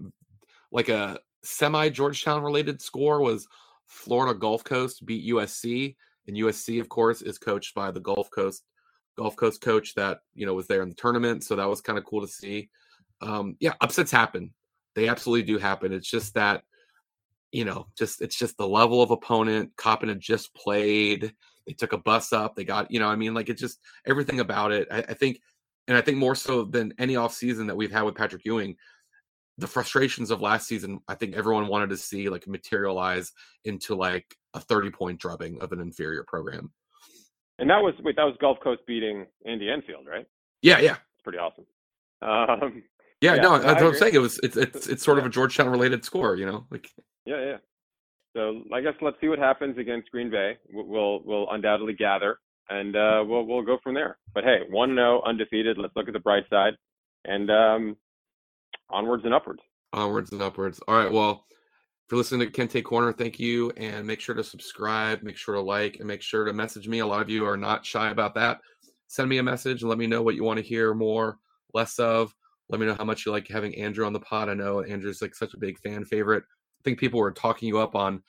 like 0.71 0.91
a 0.91 1.19
semi 1.43 1.89
Georgetown 1.89 2.43
related 2.43 2.83
score 2.83 3.23
was 3.23 3.49
Florida 3.87 4.39
Gulf 4.39 4.63
Coast 4.63 5.07
beat 5.07 5.33
USC, 5.33 5.97
and 6.29 6.37
USC, 6.37 6.81
of 6.81 6.91
course, 6.91 7.23
is 7.23 7.39
coached 7.39 7.75
by 7.75 7.91
the 7.91 8.01
Gulf 8.01 8.31
Coast 8.31 8.63
Gulf 9.17 9.37
Coast 9.37 9.61
coach 9.63 9.95
that 9.95 10.21
you 10.35 10.45
know 10.45 10.55
was 10.55 10.67
there 10.67 10.83
in 10.83 10.91
the 10.91 10.95
tournament. 10.95 11.45
So 11.45 11.57
that 11.57 11.69
was 11.69 11.81
kind 11.81 11.99
of 11.99 12.05
cool 12.05 12.21
to 12.21 12.29
see. 12.29 12.69
Um, 13.23 13.57
yeah, 13.59 13.73
upsets 13.81 14.11
happen. 14.11 14.53
They 14.95 15.09
absolutely 15.09 15.45
do 15.45 15.59
happen. 15.59 15.93
It's 15.93 16.11
just 16.11 16.35
that 16.35 16.63
you 17.53 17.67
know, 17.67 17.87
just 17.97 18.23
it's 18.23 18.37
just 18.37 18.57
the 18.57 18.67
level 18.67 19.03
of 19.03 19.11
opponent. 19.11 19.73
Coppin 19.77 20.09
had 20.09 20.21
just 20.21 20.55
played. 20.55 21.33
They 21.67 21.75
took 21.75 21.93
a 21.93 21.99
bus 21.99 22.33
up. 22.33 22.57
They 22.57 22.65
got, 22.65 22.91
you 22.91 22.99
know, 22.99 23.07
I 23.07 23.15
mean, 23.15 23.35
like 23.35 23.49
it's 23.51 23.61
just 23.61 23.79
everything 24.07 24.41
about 24.41 24.73
it. 24.73 24.89
I, 24.91 24.99
I 25.01 25.15
think, 25.15 25.39
and 25.89 25.97
I 25.97 26.01
think 26.01 26.19
more 26.19 26.35
so 26.35 26.65
than 26.65 26.95
any 26.99 27.17
off 27.17 27.35
season 27.35 27.67
that 27.67 27.77
we've 27.77 27.91
had 27.91 28.03
with 28.03 28.15
Patrick 28.15 28.45
Ewing, 28.45 28.77
the 29.59 29.67
frustrations 29.67 30.31
of 30.31 30.41
last 30.41 30.67
season, 30.67 31.01
I 31.09 31.15
think 31.15 31.35
everyone 31.35 31.67
wanted 31.69 31.91
to 31.91 31.97
see 31.97 32.29
like 32.29 32.47
materialize 32.47 33.33
into 33.65 33.95
like 33.95 34.27
a 34.55 34.61
30 34.61 34.91
point 34.91 35.21
drubbing 35.21 35.61
of 35.61 35.73
an 35.73 35.81
inferior 35.81 36.25
program. 36.27 36.73
And 37.59 37.69
that 37.71 37.83
was 37.83 37.95
wait, 38.03 38.17
that 38.17 38.25
was 38.25 38.37
Gulf 38.41 38.59
Coast 38.63 38.81
beating 38.87 39.27
Andy 39.47 39.71
Enfield, 39.71 40.07
right? 40.11 40.27
Yeah, 40.63 40.79
yeah. 40.81 40.93
It's 40.93 41.23
pretty 41.23 41.39
awesome. 41.39 41.67
Um, 42.23 42.83
yeah, 43.21 43.35
yeah, 43.35 43.43
no, 43.43 43.59
that's 43.59 43.81
what 43.83 43.93
I'm 43.93 43.99
saying. 43.99 44.15
It 44.15 44.19
was 44.19 44.41
it's 44.43 44.57
it's 44.57 44.87
it's 44.89 45.05
sort 45.05 45.19
yeah. 45.19 45.23
of 45.23 45.27
a 45.27 45.31
Georgetown 45.31 45.69
related 45.69 46.05
score, 46.05 46.37
you 46.37 46.47
know, 46.47 46.67
like 46.71 46.89
yeah, 47.25 47.41
yeah. 47.41 47.57
So 48.35 48.63
I 48.73 48.81
guess 48.81 48.95
let's 49.01 49.17
see 49.21 49.29
what 49.29 49.39
happens 49.39 49.77
against 49.79 50.11
Green 50.11 50.31
Bay. 50.31 50.59
We'll 50.73 51.23
we'll 51.25 51.51
undoubtedly 51.51 51.95
gather, 51.95 52.39
and 52.69 52.97
uh, 52.97 53.25
we'll 53.27 53.47
we'll 53.47 53.63
go 53.63 53.79
from 53.83 53.95
there. 53.95 54.19
But 54.35 54.45
hey, 54.45 54.61
one 54.71 54.99
undefeated. 54.99 55.79
Let's 55.79 55.95
look 55.97 56.09
at 56.09 56.15
the 56.15 56.21
bright 56.21 56.45
side, 56.51 56.75
and 57.25 57.51
um, 57.51 57.97
onwards 58.91 59.25
and 59.25 59.35
upwards. 59.35 59.61
Onwards 59.93 60.33
and 60.33 60.43
upwards. 60.43 60.81
All 60.89 60.97
right. 60.97 61.13
Well, 61.13 61.45
if 61.51 62.13
you're 62.13 62.19
listening 62.19 62.51
to 62.51 62.53
Kente 62.53 62.83
Corner, 62.83 63.13
thank 63.13 63.39
you, 63.39 63.71
and 63.77 64.07
make 64.07 64.21
sure 64.21 64.35
to 64.35 64.45
subscribe, 64.45 65.23
make 65.23 65.37
sure 65.37 65.55
to 65.55 65.61
like, 65.61 65.97
and 65.97 66.07
make 66.07 66.23
sure 66.23 66.45
to 66.45 66.53
message 66.53 66.89
me. 66.89 67.01
A 67.01 67.07
lot 67.07 67.21
of 67.23 67.31
you 67.31 67.47
are 67.47 67.57
not 67.57 67.85
shy 67.85 68.11
about 68.11 68.35
that. 68.35 68.61
Send 69.09 69.29
me 69.29 69.39
a 69.39 69.43
message 69.43 69.83
and 69.83 69.91
let 69.91 69.99
me 69.99 70.07
know 70.07 70.23
what 70.23 70.35
you 70.35 70.45
want 70.45 70.59
to 70.59 70.65
hear 70.65 70.95
more, 70.95 71.39
less 71.75 71.99
of. 71.99 72.35
Let 72.71 72.81
me 72.81 72.87
know 72.87 72.95
how 72.95 73.05
much 73.05 73.27
you 73.27 73.33
like 73.33 73.47
having 73.49 73.75
Andrew 73.77 74.07
on 74.07 74.15
the 74.15 74.21
pod. 74.21 74.49
I 74.49 74.55
know 74.55 74.83
Andrew's 74.83 75.21
like 75.21 75.35
such 75.35 75.53
a 75.53 75.59
big 75.59 75.79
fan 75.81 76.07
favorite 76.07 76.45
I 76.83 76.85
think 76.85 76.99
people 76.99 77.21
were 77.21 77.31
talking 77.31 77.69
you 77.69 77.79
up 77.79 77.95
on 77.95 78.23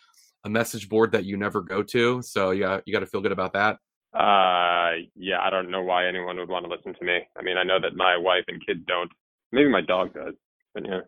a 0.43 0.50
message 0.50 0.88
board 0.88 1.12
that 1.13 1.26
you 1.26 1.38
never 1.38 1.62
go 1.62 1.82
to. 1.82 2.22
So 2.22 2.52
yeah, 2.52 2.82
you 2.86 2.93
got 2.93 3.00
to 3.00 3.08
feel 3.08 3.22
good 3.22 3.32
about 3.32 3.54
that. 3.54 3.78
Uh, 4.13 5.08
yeah, 5.15 5.39
I 5.41 5.49
don't 5.49 5.71
know 5.71 5.82
why 5.82 6.08
anyone 6.08 6.38
would 6.38 6.49
want 6.49 6.65
to 6.65 6.71
listen 6.71 6.93
to 6.93 7.06
me. 7.06 7.19
I 7.38 7.41
mean, 7.41 7.58
I 7.58 7.63
know 7.63 7.80
that 7.82 7.95
my 7.95 8.15
wife 8.15 8.43
and 8.47 8.63
kids 8.65 8.82
don't. 8.88 9.12
Maybe 9.52 9.69
my 9.69 9.82
dog 9.82 10.13
does, 10.13 10.36
but 10.73 10.86
yeah. 10.86 11.02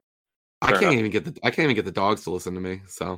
I 0.61 0.71
can't 0.71 0.83
enough. 0.83 0.93
even 0.93 1.11
get 1.11 1.25
the 1.25 1.39
I 1.43 1.51
can't 1.51 1.65
even 1.65 1.75
get 1.75 1.85
the 1.85 1.91
dogs 1.91 2.23
to 2.23 2.31
listen 2.31 2.55
to 2.55 2.59
me. 2.59 2.81
So, 2.87 3.17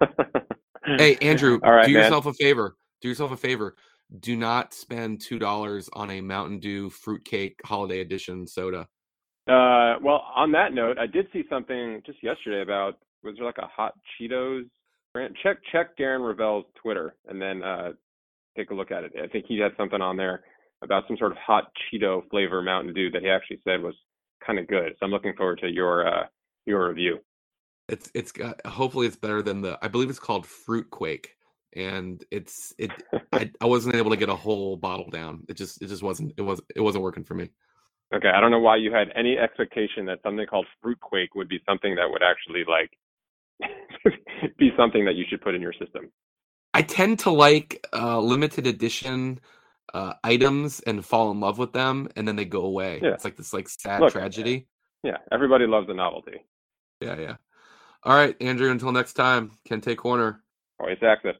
hey 0.98 1.16
Andrew, 1.16 1.58
right, 1.62 1.86
do 1.86 1.92
man. 1.92 2.02
yourself 2.02 2.26
a 2.26 2.32
favor. 2.34 2.76
Do 3.00 3.08
yourself 3.08 3.32
a 3.32 3.36
favor. 3.36 3.74
Do 4.20 4.36
not 4.36 4.72
spend 4.72 5.20
two 5.20 5.38
dollars 5.38 5.88
on 5.94 6.10
a 6.10 6.20
Mountain 6.20 6.60
Dew 6.60 6.90
fruitcake 6.90 7.58
holiday 7.64 8.00
edition 8.00 8.46
soda. 8.46 8.86
Uh, 9.48 9.98
well, 10.02 10.24
on 10.34 10.52
that 10.52 10.72
note, 10.72 10.98
I 10.98 11.06
did 11.06 11.26
see 11.32 11.42
something 11.50 12.02
just 12.06 12.22
yesterday 12.22 12.62
about 12.62 12.98
was 13.24 13.34
there 13.36 13.46
like 13.46 13.58
a 13.58 13.66
hot 13.66 13.94
Cheetos 14.20 14.68
brand? 15.12 15.34
Check 15.42 15.56
check 15.72 15.96
Darren 15.96 16.20
Ravel's 16.20 16.66
Twitter 16.80 17.16
and 17.26 17.40
then 17.40 17.62
uh, 17.62 17.92
take 18.56 18.70
a 18.70 18.74
look 18.74 18.90
at 18.90 19.04
it. 19.04 19.12
I 19.22 19.26
think 19.28 19.46
he 19.48 19.58
had 19.58 19.72
something 19.76 20.00
on 20.00 20.16
there 20.16 20.44
about 20.82 21.04
some 21.08 21.16
sort 21.16 21.32
of 21.32 21.38
hot 21.38 21.64
Cheeto 21.92 22.28
flavor 22.30 22.62
Mountain 22.62 22.94
Dew 22.94 23.10
that 23.10 23.22
he 23.22 23.28
actually 23.28 23.60
said 23.64 23.82
was 23.82 23.94
kind 24.44 24.58
of 24.58 24.66
good. 24.66 24.92
So 24.98 25.06
I'm 25.06 25.10
looking 25.10 25.34
forward 25.36 25.58
to 25.60 25.68
your 25.68 26.06
uh, 26.06 26.26
your 26.66 26.88
review. 26.88 27.18
It's 27.88 28.10
it's 28.14 28.32
got 28.32 28.64
hopefully 28.66 29.06
it's 29.06 29.16
better 29.16 29.42
than 29.42 29.62
the 29.62 29.78
I 29.82 29.88
believe 29.88 30.10
it's 30.10 30.18
called 30.18 30.46
Fruit 30.46 30.90
Quake 30.90 31.34
and 31.74 32.24
it's 32.30 32.72
it 32.78 32.90
I, 33.32 33.50
I 33.60 33.66
wasn't 33.66 33.96
able 33.96 34.10
to 34.10 34.16
get 34.16 34.28
a 34.28 34.36
whole 34.36 34.76
bottle 34.76 35.10
down. 35.10 35.44
It 35.48 35.54
just 35.54 35.82
it 35.82 35.88
just 35.88 36.02
wasn't 36.02 36.34
it 36.36 36.42
was 36.42 36.60
it 36.74 36.80
wasn't 36.80 37.04
working 37.04 37.24
for 37.24 37.34
me. 37.34 37.50
Okay, 38.14 38.28
I 38.28 38.40
don't 38.40 38.50
know 38.50 38.60
why 38.60 38.76
you 38.76 38.92
had 38.92 39.08
any 39.16 39.38
expectation 39.38 40.06
that 40.06 40.20
something 40.22 40.46
called 40.46 40.66
Fruit 40.80 41.00
Quake 41.00 41.34
would 41.34 41.48
be 41.48 41.60
something 41.66 41.96
that 41.96 42.08
would 42.08 42.22
actually 42.22 42.64
like 42.68 42.90
be 44.58 44.70
something 44.76 45.04
that 45.04 45.16
you 45.16 45.24
should 45.28 45.40
put 45.40 45.54
in 45.54 45.62
your 45.62 45.72
system. 45.72 46.10
I 46.74 46.82
tend 46.82 47.20
to 47.20 47.30
like 47.30 47.86
uh, 47.92 48.18
limited 48.20 48.66
edition 48.66 49.38
uh, 49.94 50.14
items 50.24 50.80
and 50.80 51.04
fall 51.06 51.30
in 51.30 51.38
love 51.38 51.56
with 51.56 51.72
them, 51.72 52.08
and 52.16 52.26
then 52.26 52.34
they 52.34 52.44
go 52.44 52.62
away. 52.62 53.00
Yeah. 53.00 53.10
It's 53.10 53.24
like 53.24 53.36
this 53.36 53.52
like 53.52 53.68
sad 53.68 54.00
Look, 54.00 54.12
tragedy. 54.12 54.66
Yeah, 55.04 55.18
everybody 55.30 55.66
loves 55.66 55.88
a 55.88 55.94
novelty. 55.94 56.42
Yeah, 57.00 57.18
yeah. 57.18 57.36
All 58.02 58.16
right, 58.16 58.36
Andrew. 58.40 58.70
Until 58.70 58.90
next 58.90 59.12
time, 59.12 59.52
Kente 59.68 59.96
Corner. 59.96 60.42
Always 60.80 60.98
access. 61.02 61.36